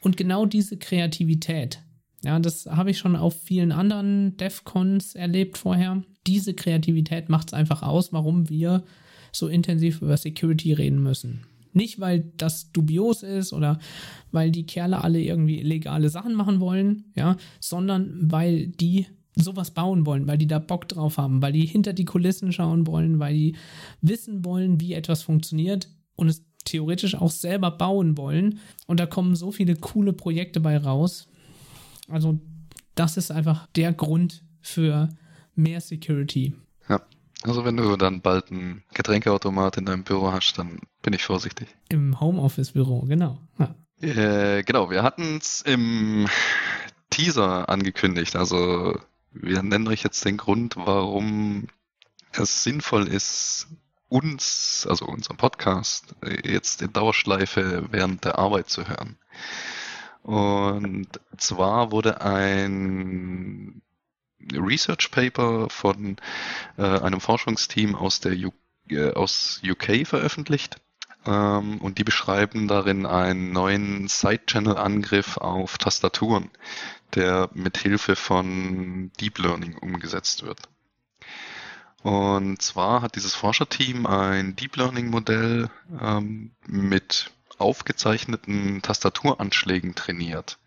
[0.00, 1.82] Und genau diese Kreativität,
[2.24, 6.02] ja, das habe ich schon auf vielen anderen DEFCONs erlebt vorher.
[6.26, 8.84] Diese Kreativität macht es einfach aus, warum wir
[9.32, 11.42] so intensiv über Security reden müssen.
[11.72, 13.78] Nicht, weil das dubios ist oder
[14.32, 20.06] weil die Kerle alle irgendwie illegale Sachen machen wollen, ja, sondern weil die sowas bauen
[20.06, 23.34] wollen, weil die da Bock drauf haben, weil die hinter die Kulissen schauen wollen, weil
[23.34, 23.56] die
[24.00, 28.58] wissen wollen, wie etwas funktioniert und es theoretisch auch selber bauen wollen.
[28.86, 31.28] Und da kommen so viele coole Projekte bei raus.
[32.08, 32.38] Also,
[32.94, 35.08] das ist einfach der Grund für
[35.54, 36.54] mehr Security.
[37.42, 41.68] Also wenn du dann bald einen Getränkeautomat in deinem Büro hast, dann bin ich vorsichtig.
[41.88, 43.38] Im Homeoffice-Büro, genau.
[43.58, 43.74] Ja.
[44.00, 46.28] Äh, genau, wir hatten es im
[47.10, 48.36] Teaser angekündigt.
[48.36, 48.98] Also
[49.32, 51.68] wir nennen euch jetzt den Grund, warum
[52.32, 53.68] es sinnvoll ist,
[54.08, 56.14] uns, also unseren Podcast,
[56.44, 59.18] jetzt in Dauerschleife während der Arbeit zu hören.
[60.22, 63.82] Und zwar wurde ein
[64.52, 66.16] Research Paper von
[66.76, 68.52] äh, einem Forschungsteam aus der U
[68.90, 70.80] äh, aus UK veröffentlicht.
[71.26, 76.50] Ähm, und die beschreiben darin einen neuen Side-Channel-Angriff auf Tastaturen,
[77.14, 80.60] der mit Hilfe von Deep Learning umgesetzt wird.
[82.02, 85.68] Und zwar hat dieses Forscherteam ein Deep Learning Modell
[86.00, 90.58] ähm, mit aufgezeichneten Tastaturanschlägen trainiert.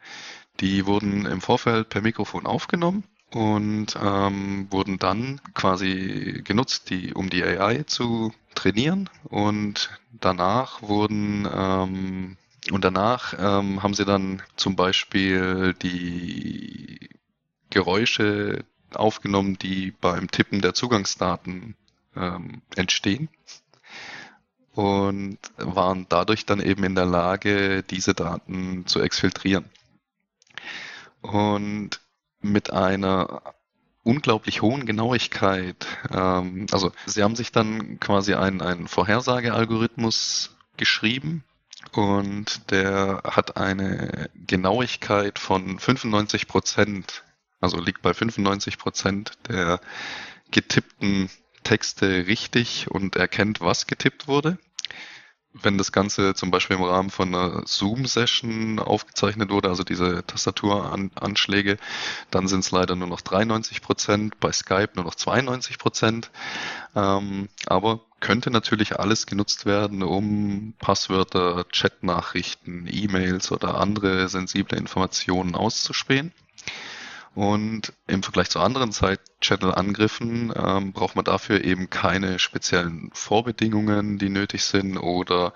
[0.60, 7.30] Die wurden im Vorfeld per Mikrofon aufgenommen und ähm, wurden dann quasi genutzt, die, um
[7.30, 9.10] die AI zu trainieren.
[9.24, 12.38] Und danach wurden ähm,
[12.70, 17.10] und danach ähm, haben sie dann zum Beispiel die
[17.72, 21.76] Geräusche aufgenommen, die beim Tippen der Zugangsdaten
[22.16, 23.30] ähm, entstehen
[24.74, 29.66] und waren dadurch dann eben in der Lage, diese Daten zu exfiltrieren.
[31.22, 32.01] Und
[32.42, 33.42] mit einer
[34.04, 41.44] unglaublich hohen Genauigkeit, ähm, also sie haben sich dann quasi einen, einen Vorhersagealgorithmus geschrieben
[41.92, 47.24] und der hat eine Genauigkeit von 95 Prozent,
[47.60, 49.80] also liegt bei 95 Prozent der
[50.52, 51.30] getippten
[51.64, 54.58] Texte richtig und erkennt, was getippt wurde.
[55.54, 61.78] Wenn das Ganze zum Beispiel im Rahmen von einer Zoom-Session aufgezeichnet wurde, also diese Tastaturanschläge,
[62.30, 66.32] dann sind es leider nur noch 93 Prozent, bei Skype nur noch 92 Prozent.
[66.96, 75.56] Ähm, aber könnte natürlich alles genutzt werden, um Passwörter, Chatnachrichten, E-Mails oder andere sensible Informationen
[75.56, 76.32] auszuspähen.
[77.34, 84.28] Und im Vergleich zu anderen Side-Channel-Angriffen ähm, braucht man dafür eben keine speziellen Vorbedingungen, die
[84.28, 85.54] nötig sind, oder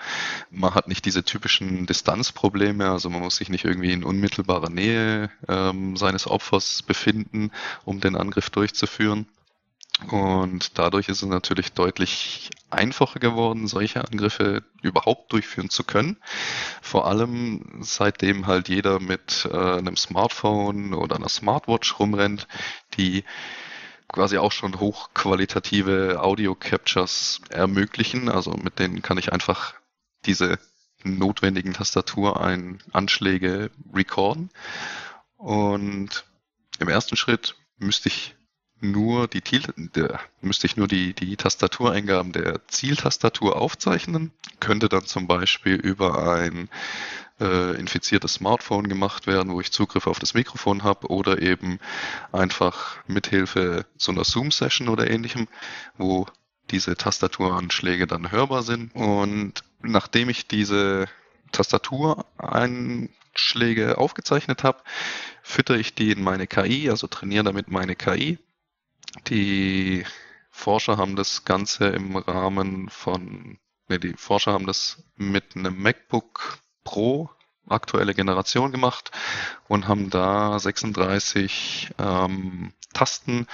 [0.50, 5.30] man hat nicht diese typischen Distanzprobleme, also man muss sich nicht irgendwie in unmittelbarer Nähe
[5.50, 7.52] ähm, seines Opfers befinden,
[7.84, 9.28] um den Angriff durchzuführen.
[10.10, 16.18] Und dadurch ist es natürlich deutlich einfacher geworden, solche Angriffe überhaupt durchführen zu können.
[16.82, 22.48] Vor allem seitdem halt jeder mit äh, einem Smartphone oder einer Smartwatch rumrennt,
[22.98, 23.24] die
[24.10, 28.28] quasi auch schon hochqualitative Audio-Captures ermöglichen.
[28.30, 29.76] Also mit denen kann ich einfach
[30.26, 30.60] diese
[31.04, 34.50] notwendigen Tastaturanschläge recorden.
[35.38, 36.26] Und
[36.80, 38.36] im ersten Schritt müsste ich
[38.92, 39.42] nur die,
[39.96, 46.34] der, müsste ich nur die, die Tastatureingaben der Zieltastatur aufzeichnen, könnte dann zum Beispiel über
[46.34, 46.70] ein
[47.40, 51.80] äh, infiziertes Smartphone gemacht werden, wo ich Zugriff auf das Mikrofon habe oder eben
[52.32, 55.48] einfach mithilfe so einer Zoom-Session oder ähnlichem,
[55.98, 56.26] wo
[56.72, 58.96] diese Tastaturanschläge dann hörbar sind.
[58.96, 61.08] Und nachdem ich diese
[61.52, 64.80] Tastatureinschläge aufgezeichnet habe,
[65.44, 68.40] fütter ich die in meine KI, also trainiere damit meine KI
[69.28, 70.06] die
[70.52, 73.58] Forscher haben das Ganze im Rahmen von,
[73.88, 77.30] ne, die Forscher haben das mit einem MacBook Pro
[77.68, 79.12] aktuelle Generation gemacht
[79.68, 83.48] und haben da 36 ähm, Tasten,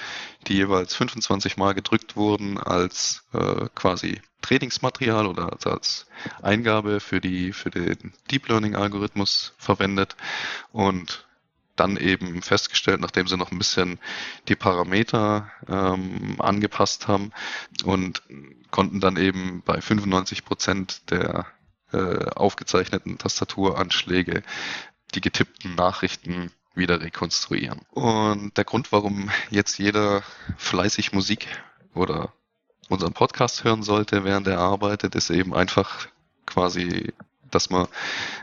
[0.46, 6.06] die jeweils 25 Mal gedrückt wurden, als äh, quasi Trainingsmaterial oder als
[6.42, 10.16] Eingabe für die für den Deep Learning Algorithmus verwendet.
[10.70, 11.26] Und
[11.76, 13.98] dann eben festgestellt, nachdem sie noch ein bisschen
[14.48, 17.32] die Parameter ähm, angepasst haben
[17.84, 18.22] und
[18.70, 21.46] konnten dann eben bei 95 Prozent der
[21.92, 24.42] äh, aufgezeichneten Tastaturanschläge
[25.14, 27.82] die getippten Nachrichten wieder rekonstruieren.
[27.90, 30.22] Und der Grund, warum jetzt jeder
[30.56, 31.46] fleißig Musik
[31.94, 32.32] oder
[32.88, 36.08] unseren Podcast hören sollte, während er arbeitet, ist eben einfach
[36.46, 37.12] quasi,
[37.50, 37.88] dass man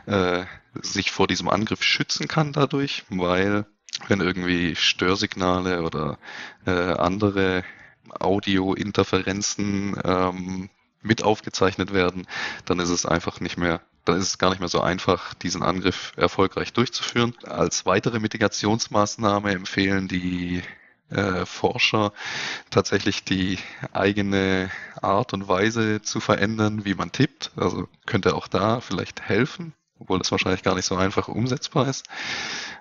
[0.06, 3.66] äh, sich vor diesem Angriff schützen kann dadurch, weil
[4.08, 6.18] wenn irgendwie Störsignale oder
[6.66, 7.64] äh, andere
[8.08, 10.70] Audio-Interferenzen ähm,
[11.02, 12.26] mit aufgezeichnet werden,
[12.64, 15.62] dann ist es einfach nicht mehr, dann ist es gar nicht mehr so einfach, diesen
[15.62, 17.34] Angriff erfolgreich durchzuführen.
[17.44, 20.62] Als weitere Mitigationsmaßnahme empfehlen die
[21.10, 22.12] äh, Forscher
[22.70, 23.58] tatsächlich die
[23.92, 27.52] eigene Art und Weise zu verändern, wie man tippt.
[27.56, 32.06] Also könnte auch da vielleicht helfen, obwohl das wahrscheinlich gar nicht so einfach umsetzbar ist.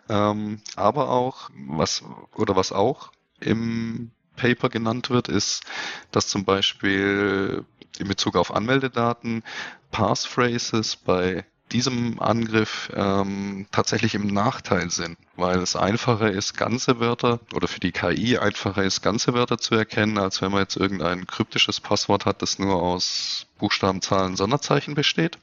[0.09, 2.03] Ähm, aber auch, was,
[2.35, 5.63] oder was auch im Paper genannt wird, ist,
[6.11, 7.65] dass zum Beispiel
[7.99, 9.43] in Bezug auf Anmeldedaten
[9.91, 17.39] Passphrases bei diesem Angriff ähm, tatsächlich im Nachteil sind, weil es einfacher ist, ganze Wörter
[17.53, 21.27] oder für die KI einfacher ist, ganze Wörter zu erkennen, als wenn man jetzt irgendein
[21.27, 25.37] kryptisches Passwort hat, das nur aus Buchstaben, Zahlen, Sonderzeichen besteht.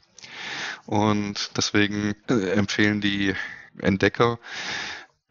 [0.86, 3.34] Und deswegen äh, empfehlen die
[3.78, 4.38] Entdecker,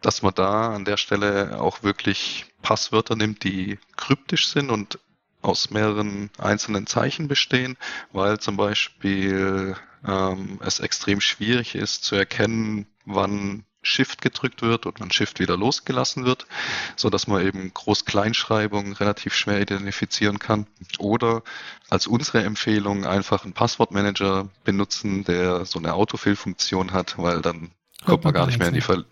[0.01, 4.99] dass man da an der Stelle auch wirklich Passwörter nimmt, die kryptisch sind und
[5.41, 7.77] aus mehreren einzelnen Zeichen bestehen,
[8.11, 9.75] weil zum Beispiel
[10.07, 15.57] ähm, es extrem schwierig ist zu erkennen, wann Shift gedrückt wird und man Shift wieder
[15.57, 16.47] losgelassen wird,
[16.95, 20.67] so dass man eben Groß-Kleinschreibung relativ schwer identifizieren kann.
[20.97, 21.43] Oder
[21.89, 27.71] als unsere Empfehlung einfach einen Passwortmanager benutzen, der so eine Autofill-Funktion hat, weil dann
[28.05, 29.05] kommt man gar nicht mehr in die Ver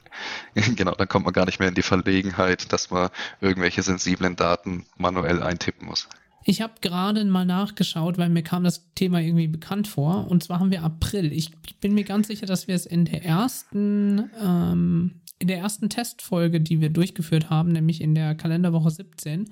[0.54, 3.10] genau, dann kommt man gar nicht mehr in die Verlegenheit, dass man
[3.42, 6.08] irgendwelche sensiblen Daten manuell eintippen muss.
[6.46, 10.28] Ich habe gerade mal nachgeschaut, weil mir kam das Thema irgendwie bekannt vor.
[10.30, 11.32] Und zwar haben wir April.
[11.32, 15.90] Ich bin mir ganz sicher, dass wir es in der ersten, ähm, in der ersten
[15.90, 19.50] Testfolge, die wir durchgeführt haben, nämlich in der Kalenderwoche 17,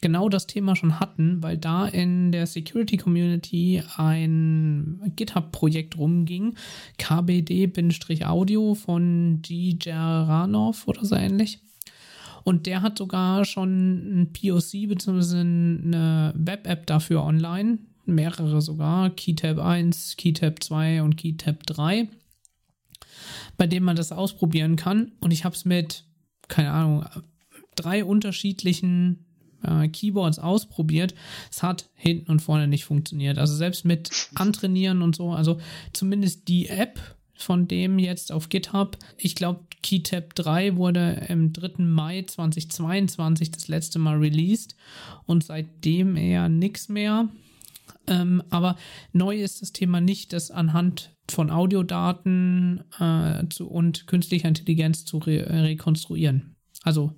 [0.00, 6.54] genau das Thema schon hatten, weil da in der Security Community ein GitHub-Projekt rumging,
[6.98, 9.74] KBD-Audio von G.
[9.74, 11.60] Geranov oder so ähnlich.
[12.50, 15.38] Und der hat sogar schon ein POC bzw.
[15.38, 17.78] eine Web-App dafür online.
[18.06, 19.10] Mehrere sogar.
[19.10, 22.08] KeyTab 1, KeyTab 2 und KeyTab 3.
[23.56, 25.12] Bei dem man das ausprobieren kann.
[25.20, 26.02] Und ich habe es mit,
[26.48, 27.04] keine Ahnung,
[27.76, 29.26] drei unterschiedlichen
[29.62, 31.14] äh, Keyboards ausprobiert.
[31.52, 33.38] Es hat hinten und vorne nicht funktioniert.
[33.38, 35.30] Also selbst mit Antrainieren und so.
[35.30, 35.60] Also
[35.92, 36.98] zumindest die App
[37.42, 38.98] von dem jetzt auf GitHub.
[39.16, 41.82] Ich glaube, KeyTab 3 wurde im 3.
[41.84, 44.76] Mai 2022 das letzte Mal released
[45.26, 47.28] und seitdem eher nichts mehr.
[48.06, 48.76] Ähm, aber
[49.12, 55.18] neu ist das Thema nicht, das anhand von Audiodaten äh, zu, und künstlicher Intelligenz zu
[55.18, 56.56] re rekonstruieren.
[56.82, 57.14] Also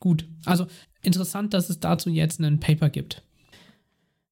[0.00, 0.26] gut.
[0.44, 0.66] Also
[1.02, 3.22] interessant, dass es dazu jetzt einen Paper gibt.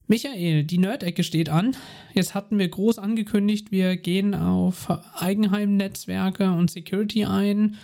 [0.07, 1.77] Michael, die Nerd-Ecke steht an.
[2.13, 7.79] Jetzt hatten wir groß angekündigt, wir gehen auf Eigenheim-Netzwerke und Security ein.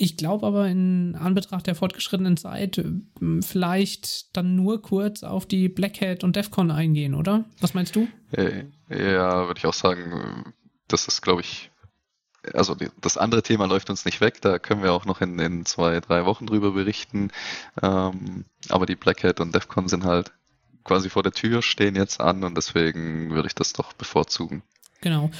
[0.00, 2.80] Ich glaube aber in Anbetracht der fortgeschrittenen Zeit
[3.40, 7.44] vielleicht dann nur kurz auf die Black Hat und DEFCON eingehen, oder?
[7.60, 8.06] Was meinst du?
[8.30, 10.54] Äh, ja, würde ich auch sagen,
[10.86, 11.72] das ist, glaube ich,
[12.54, 15.66] also das andere Thema läuft uns nicht weg, da können wir auch noch in, in
[15.66, 17.30] zwei, drei Wochen drüber berichten.
[17.82, 20.32] Ähm, aber die Black Hat und DEFCON sind halt
[20.88, 24.62] quasi vor der Tür, stehen jetzt an und deswegen würde ich das doch bevorzugen.
[25.02, 25.30] Genau.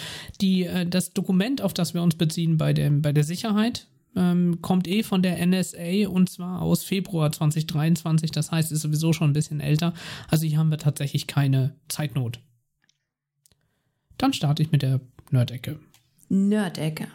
[0.40, 4.60] Die, äh, das Dokument, auf das wir uns beziehen bei, dem, bei der Sicherheit, ähm,
[4.60, 8.30] kommt eh von der NSA und zwar aus Februar 2023.
[8.30, 9.94] Das heißt, ist sowieso schon ein bisschen älter.
[10.28, 12.40] Also hier haben wir tatsächlich keine Zeitnot.
[14.18, 15.78] Dann starte ich mit der Nerdecke.
[16.28, 17.08] Nerdecke.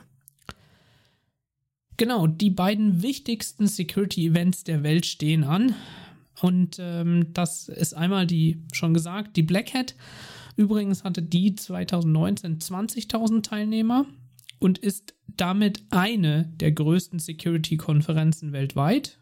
[1.98, 5.76] Genau, die beiden wichtigsten Security-Events der Welt stehen an.
[6.44, 9.96] Und ähm, das ist einmal die, schon gesagt, die Black Hat.
[10.58, 14.06] Übrigens hatte die 2019 20.000 Teilnehmer
[14.60, 19.20] und ist damit eine der größten Security-Konferenzen weltweit.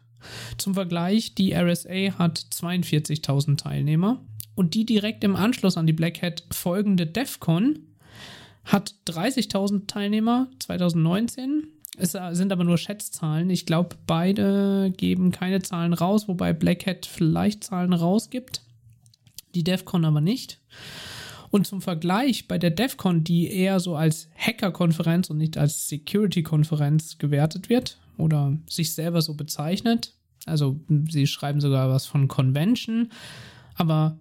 [0.58, 4.20] Zum Vergleich, die RSA hat 42.000 Teilnehmer
[4.56, 7.78] und die direkt im Anschluss an die Black Hat folgende DEFCON
[8.64, 11.68] hat 30.000 Teilnehmer 2019
[11.98, 13.50] es sind aber nur Schätzzahlen.
[13.50, 18.62] Ich glaube, beide geben keine Zahlen raus, wobei Black Hat vielleicht Zahlen rausgibt.
[19.54, 20.60] Die DEFCON aber nicht.
[21.50, 27.18] Und zum Vergleich bei der DEFCON, die eher so als Hacker-Konferenz und nicht als Security-Konferenz
[27.18, 30.14] gewertet wird oder sich selber so bezeichnet.
[30.46, 30.80] Also
[31.10, 33.10] sie schreiben sogar was von Convention,
[33.74, 34.18] aber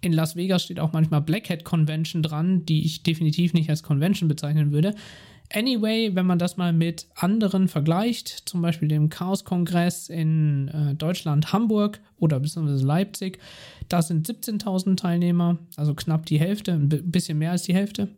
[0.00, 3.84] in Las Vegas steht auch manchmal Black Hat Convention dran, die ich definitiv nicht als
[3.84, 4.94] Convention bezeichnen würde.
[5.52, 11.52] Anyway, wenn man das mal mit anderen vergleicht, zum Beispiel dem Chaos-Kongress in äh, Deutschland,
[11.52, 13.38] Hamburg oder beziehungsweise Leipzig,
[13.88, 18.08] da sind 17.000 Teilnehmer, also knapp die Hälfte, ein bisschen mehr als die Hälfte.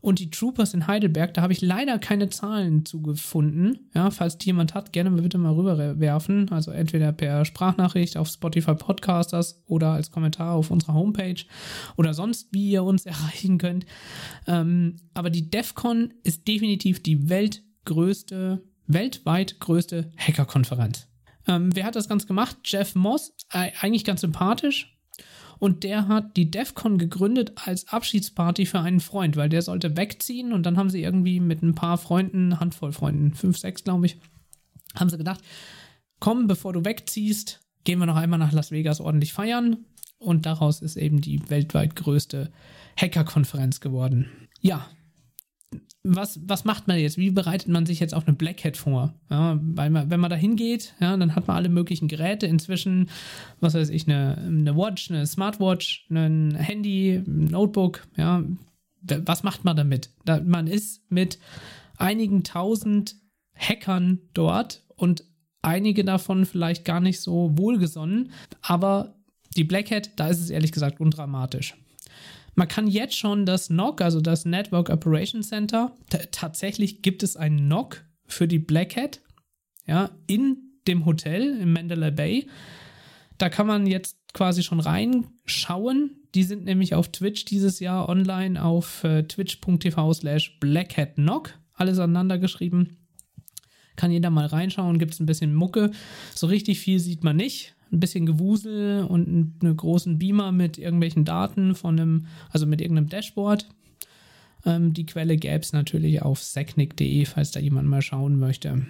[0.00, 3.90] Und die Troopers in Heidelberg, da habe ich leider keine Zahlen zugefunden.
[3.94, 6.50] Ja, falls die jemand hat, gerne bitte mal rüberwerfen.
[6.50, 11.42] Also entweder per Sprachnachricht auf Spotify Podcasters oder als Kommentar auf unserer Homepage
[11.96, 13.84] oder sonst, wie ihr uns erreichen könnt.
[14.46, 21.08] Ähm, aber die DEFCON ist definitiv die weltgrößte, weltweit größte Hackerkonferenz.
[21.46, 22.56] Ähm, wer hat das Ganze gemacht?
[22.64, 24.89] Jeff Moss, äh, eigentlich ganz sympathisch
[25.60, 30.52] und der hat die DEFCON gegründet als Abschiedsparty für einen Freund, weil der sollte wegziehen
[30.52, 34.16] und dann haben sie irgendwie mit ein paar Freunden, Handvoll Freunden, fünf, sechs glaube ich,
[34.96, 35.40] haben sie gedacht,
[36.18, 39.84] komm, bevor du wegziehst, gehen wir noch einmal nach Las Vegas ordentlich feiern
[40.18, 42.50] und daraus ist eben die weltweit größte
[42.96, 44.26] Hacker-Konferenz geworden.
[44.60, 44.86] Ja,
[46.02, 47.18] was, was macht man jetzt?
[47.18, 49.14] Wie bereitet man sich jetzt auf eine Black Hat vor?
[49.28, 52.46] Ja, weil man, wenn man da hingeht, ja, dann hat man alle möglichen Geräte.
[52.46, 53.10] Inzwischen,
[53.60, 58.06] was weiß ich, eine, eine Watch, eine Smartwatch, ein Handy, ein Notebook.
[58.16, 58.42] Ja,
[59.02, 60.10] was macht man damit?
[60.24, 61.38] Da, man ist mit
[61.96, 63.16] einigen tausend
[63.54, 65.24] Hackern dort und
[65.60, 68.30] einige davon vielleicht gar nicht so wohlgesonnen.
[68.62, 69.16] Aber
[69.56, 71.74] die Black Hat, da ist es ehrlich gesagt undramatisch.
[72.54, 75.94] Man kann jetzt schon das NOC, also das Network Operation Center,
[76.30, 79.20] tatsächlich gibt es ein NOC für die Black Hat,
[79.86, 82.46] ja, in dem Hotel im Mandalay Bay.
[83.38, 86.16] Da kann man jetzt quasi schon reinschauen.
[86.34, 91.54] Die sind nämlich auf Twitch dieses Jahr online auf äh, twitch.tv slash blackhatknock.
[91.74, 92.98] Alles aneinander geschrieben.
[93.96, 95.90] Kann jeder mal reinschauen, gibt es ein bisschen Mucke.
[96.34, 97.74] So richtig viel sieht man nicht.
[97.92, 103.08] Ein bisschen Gewusel und einen großen Beamer mit irgendwelchen Daten von einem, also mit irgendeinem
[103.08, 103.66] Dashboard.
[104.64, 108.86] Ähm, die Quelle gäbe es natürlich auf secnic.de, falls da jemand mal schauen möchte.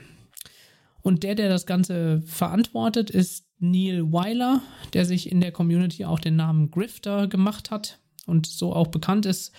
[1.03, 4.63] Und der, der das Ganze verantwortet, ist Neil Weiler,
[4.93, 9.27] der sich in der Community auch den Namen Grifter gemacht hat und so auch bekannt
[9.27, 9.53] ist.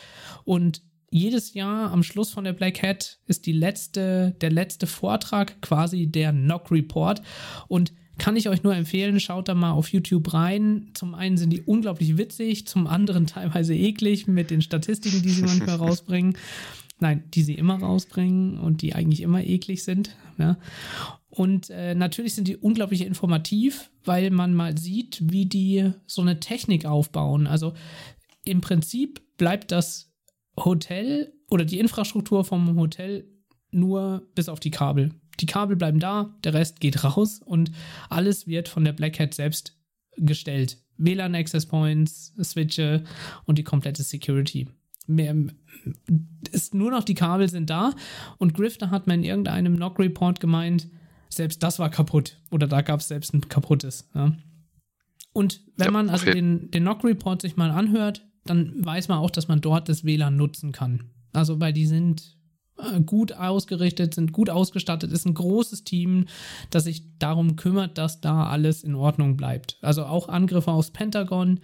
[0.43, 5.61] Und jedes Jahr am Schluss von der Black Hat ist die letzte, der letzte Vortrag
[5.61, 7.21] quasi der Knock Report.
[7.67, 10.91] Und kann ich euch nur empfehlen, schaut da mal auf YouTube rein.
[10.93, 15.43] Zum einen sind die unglaublich witzig, zum anderen teilweise eklig mit den Statistiken, die sie
[15.43, 16.37] manchmal rausbringen.
[16.99, 20.15] Nein, die sie immer rausbringen und die eigentlich immer eklig sind.
[20.37, 20.57] Ja.
[21.29, 26.39] Und äh, natürlich sind die unglaublich informativ, weil man mal sieht, wie die so eine
[26.39, 27.47] Technik aufbauen.
[27.47, 27.73] Also
[28.43, 30.11] im Prinzip bleibt das
[30.57, 33.27] Hotel oder die Infrastruktur vom Hotel
[33.71, 35.11] nur bis auf die Kabel.
[35.39, 37.71] Die Kabel bleiben da, der Rest geht raus und
[38.09, 39.77] alles wird von der Black Hat selbst
[40.17, 40.77] gestellt.
[40.97, 43.03] WLAN Access Points, Switche
[43.45, 44.67] und die komplette Security.
[45.07, 45.35] Mehr,
[46.51, 47.93] ist nur noch die Kabel sind da
[48.37, 50.89] und Grifter hat mir in irgendeinem Knock Report gemeint,
[51.29, 54.09] selbst das war kaputt oder da gab es selbst ein kaputtes.
[54.13, 54.35] Ja.
[55.33, 56.35] Und wenn ja, man also okay.
[56.35, 60.03] den, den Knock Report sich mal anhört, dann weiß man auch, dass man dort das
[60.03, 61.11] WLAN nutzen kann.
[61.33, 62.37] Also, weil die sind
[63.05, 66.25] gut ausgerichtet, sind gut ausgestattet, ist ein großes Team,
[66.69, 69.77] das sich darum kümmert, dass da alles in Ordnung bleibt.
[69.81, 71.59] Also auch Angriffe aufs Pentagon,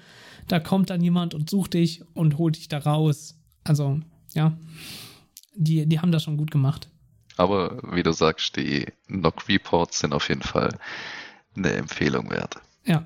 [0.47, 3.37] da kommt dann jemand und sucht dich und holt dich da raus.
[3.63, 3.99] Also,
[4.33, 4.57] ja,
[5.55, 6.89] die, die haben das schon gut gemacht.
[7.37, 10.77] Aber wie du sagst, die Knock Reports sind auf jeden Fall
[11.55, 12.57] eine Empfehlung wert.
[12.85, 13.05] Ja.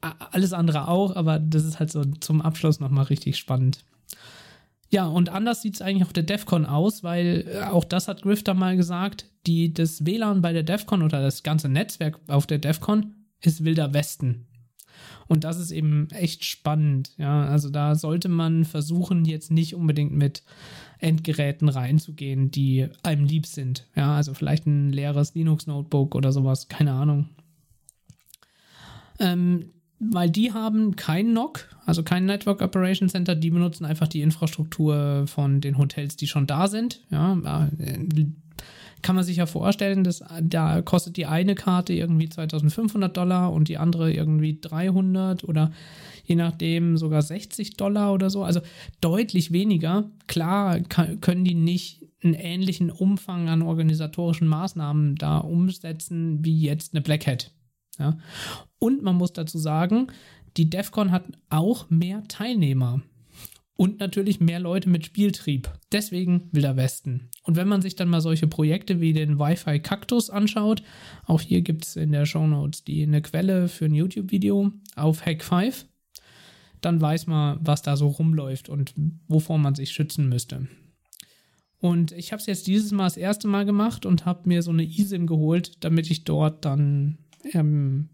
[0.00, 3.84] Alles andere auch, aber das ist halt so zum Abschluss nochmal richtig spannend.
[4.92, 8.20] Ja, und anders sieht es eigentlich auf der DEFCON aus, weil äh, auch das hat
[8.20, 12.58] Grifter mal gesagt, die, das WLAN bei der DEFCON oder das ganze Netzwerk auf der
[12.58, 14.46] DEFCON ist Wilder Westen.
[15.28, 17.14] Und das ist eben echt spannend.
[17.16, 20.42] Ja, also da sollte man versuchen, jetzt nicht unbedingt mit
[20.98, 23.86] Endgeräten reinzugehen, die einem lieb sind.
[23.96, 27.30] Ja, also vielleicht ein leeres Linux-Notebook oder sowas, keine Ahnung.
[29.18, 29.70] Ähm,
[30.10, 35.24] weil die haben kein NOC, also kein Network Operation Center, die benutzen einfach die Infrastruktur
[35.26, 37.00] von den Hotels, die schon da sind.
[37.10, 38.26] Ja, äh,
[39.02, 43.68] kann man sich ja vorstellen, dass da kostet die eine Karte irgendwie 2500 Dollar und
[43.68, 45.72] die andere irgendwie 300 oder
[46.24, 48.44] je nachdem sogar 60 Dollar oder so.
[48.44, 48.60] Also
[49.00, 50.04] deutlich weniger.
[50.28, 56.94] Klar kann, können die nicht einen ähnlichen Umfang an organisatorischen Maßnahmen da umsetzen wie jetzt
[56.94, 57.50] eine Black Hat.
[57.98, 58.18] Ja.
[58.78, 60.08] Und man muss dazu sagen,
[60.56, 63.02] die DEFCON hat auch mehr Teilnehmer
[63.76, 65.70] und natürlich mehr Leute mit Spieltrieb.
[65.90, 67.30] Deswegen Wilder Westen.
[67.42, 70.82] Und wenn man sich dann mal solche Projekte wie den Wi-Fi Kaktus anschaut,
[71.26, 75.24] auch hier gibt es in der Show Notes die eine Quelle für ein YouTube-Video auf
[75.24, 75.86] Hack 5,
[76.80, 78.94] dann weiß man, was da so rumläuft und
[79.28, 80.68] wovor man sich schützen müsste.
[81.78, 84.70] Und ich habe es jetzt dieses Mal das erste Mal gemacht und habe mir so
[84.70, 87.18] eine eSIM geholt, damit ich dort dann
[87.52, 88.08] ähm,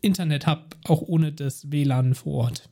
[0.00, 2.68] Internet habe, auch ohne das WLAN vor Ort.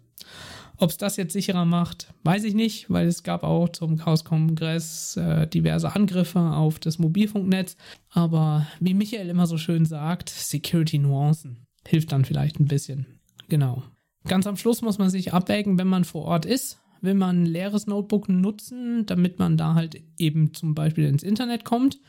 [0.78, 5.16] Ob es das jetzt sicherer macht, weiß ich nicht, weil es gab auch zum Chaos-Kongress
[5.16, 7.76] äh, diverse Angriffe auf das Mobilfunknetz.
[8.10, 13.06] Aber wie Michael immer so schön sagt, Security-Nuancen hilft dann vielleicht ein bisschen.
[13.48, 13.82] Genau.
[14.28, 17.46] Ganz am Schluss muss man sich abwägen, wenn man vor Ort ist will man ein
[17.46, 22.00] leeres Notebook nutzen, damit man da halt eben zum Beispiel ins Internet kommt?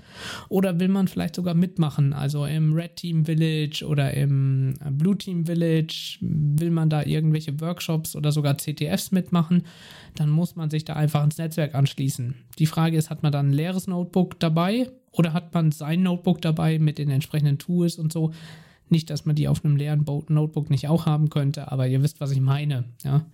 [0.50, 2.14] Oder will man vielleicht sogar mitmachen?
[2.14, 8.16] Also im Red Team Village oder im Blue Team Village will man da irgendwelche Workshops
[8.16, 9.64] oder sogar CTFs mitmachen?
[10.16, 12.36] Dann muss man sich da einfach ins Netzwerk anschließen.
[12.60, 16.42] Die Frage ist, hat man dann ein leeres Notebook dabei oder hat man sein Notebook
[16.42, 18.32] dabei mit den entsprechenden Tools und so?
[18.90, 22.22] Nicht, dass man die auf einem leeren Notebook nicht auch haben könnte, aber ihr wisst,
[22.22, 22.86] was ich meine.
[23.04, 23.26] Ja.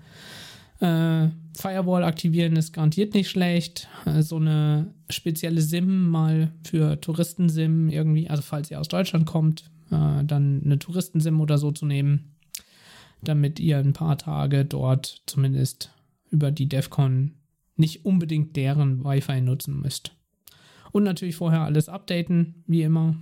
[0.84, 3.88] Äh, Firewall aktivieren ist garantiert nicht schlecht.
[4.05, 9.72] Äh, so eine spezielle SIM mal für Touristen-SIM irgendwie, also falls ihr aus Deutschland kommt,
[9.91, 12.35] äh, dann eine Touristen-SIM oder so zu nehmen,
[13.22, 15.93] damit ihr ein paar Tage dort zumindest
[16.31, 17.31] über die DEFCON
[17.77, 20.18] nicht unbedingt deren Wi-Fi nutzen müsst.
[20.91, 23.15] Und natürlich vorher alles updaten, wie immer.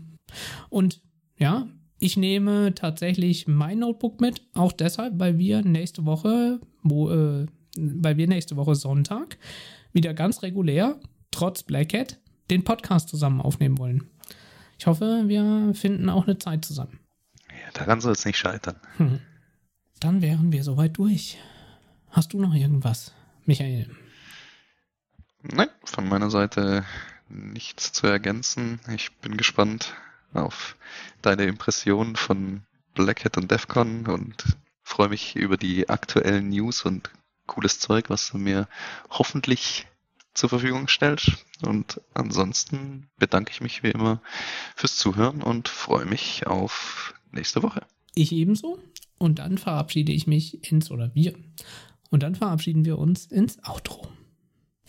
[0.69, 1.01] Und
[1.37, 1.67] ja,
[2.01, 7.45] ich nehme tatsächlich mein Notebook mit, auch deshalb, weil wir nächste Woche, wo, äh,
[7.77, 9.37] weil wir nächste Woche Sonntag
[9.93, 10.99] wieder ganz regulär,
[11.29, 12.17] trotz Black Hat,
[12.49, 14.09] den Podcast zusammen aufnehmen wollen.
[14.79, 16.99] Ich hoffe, wir finden auch eine Zeit zusammen.
[17.49, 18.77] Ja, daran soll es nicht scheitern.
[18.97, 19.19] Hm.
[19.99, 21.37] Dann wären wir soweit durch.
[22.09, 23.13] Hast du noch irgendwas,
[23.45, 23.87] Michael?
[25.43, 26.83] Nein, von meiner Seite
[27.29, 28.79] nichts zu ergänzen.
[28.91, 29.93] Ich bin gespannt
[30.33, 30.75] auf
[31.21, 32.63] deine Impressionen von
[32.93, 37.09] Black Hat und DEFCON und freue mich über die aktuellen News und
[37.47, 38.67] cooles Zeug, was du mir
[39.09, 39.87] hoffentlich
[40.33, 41.45] zur Verfügung stellst.
[41.61, 44.21] Und ansonsten bedanke ich mich wie immer
[44.75, 47.85] fürs Zuhören und freue mich auf nächste Woche.
[48.15, 48.79] Ich ebenso.
[49.17, 51.33] Und dann verabschiede ich mich ins oder wir.
[52.09, 54.11] Und dann verabschieden wir uns ins Outro.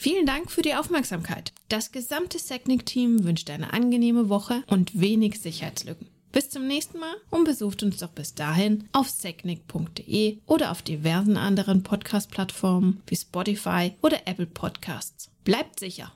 [0.02, 1.52] Vielen Dank für die Aufmerksamkeit.
[1.68, 6.08] Das gesamte Secnic-Team wünscht eine angenehme Woche und wenig Sicherheitslücken.
[6.32, 11.36] Bis zum nächsten Mal und besucht uns doch bis dahin auf secnic.de oder auf diversen
[11.36, 15.30] anderen Podcast-Plattformen wie Spotify oder Apple Podcasts.
[15.44, 16.12] Bleibt sicher!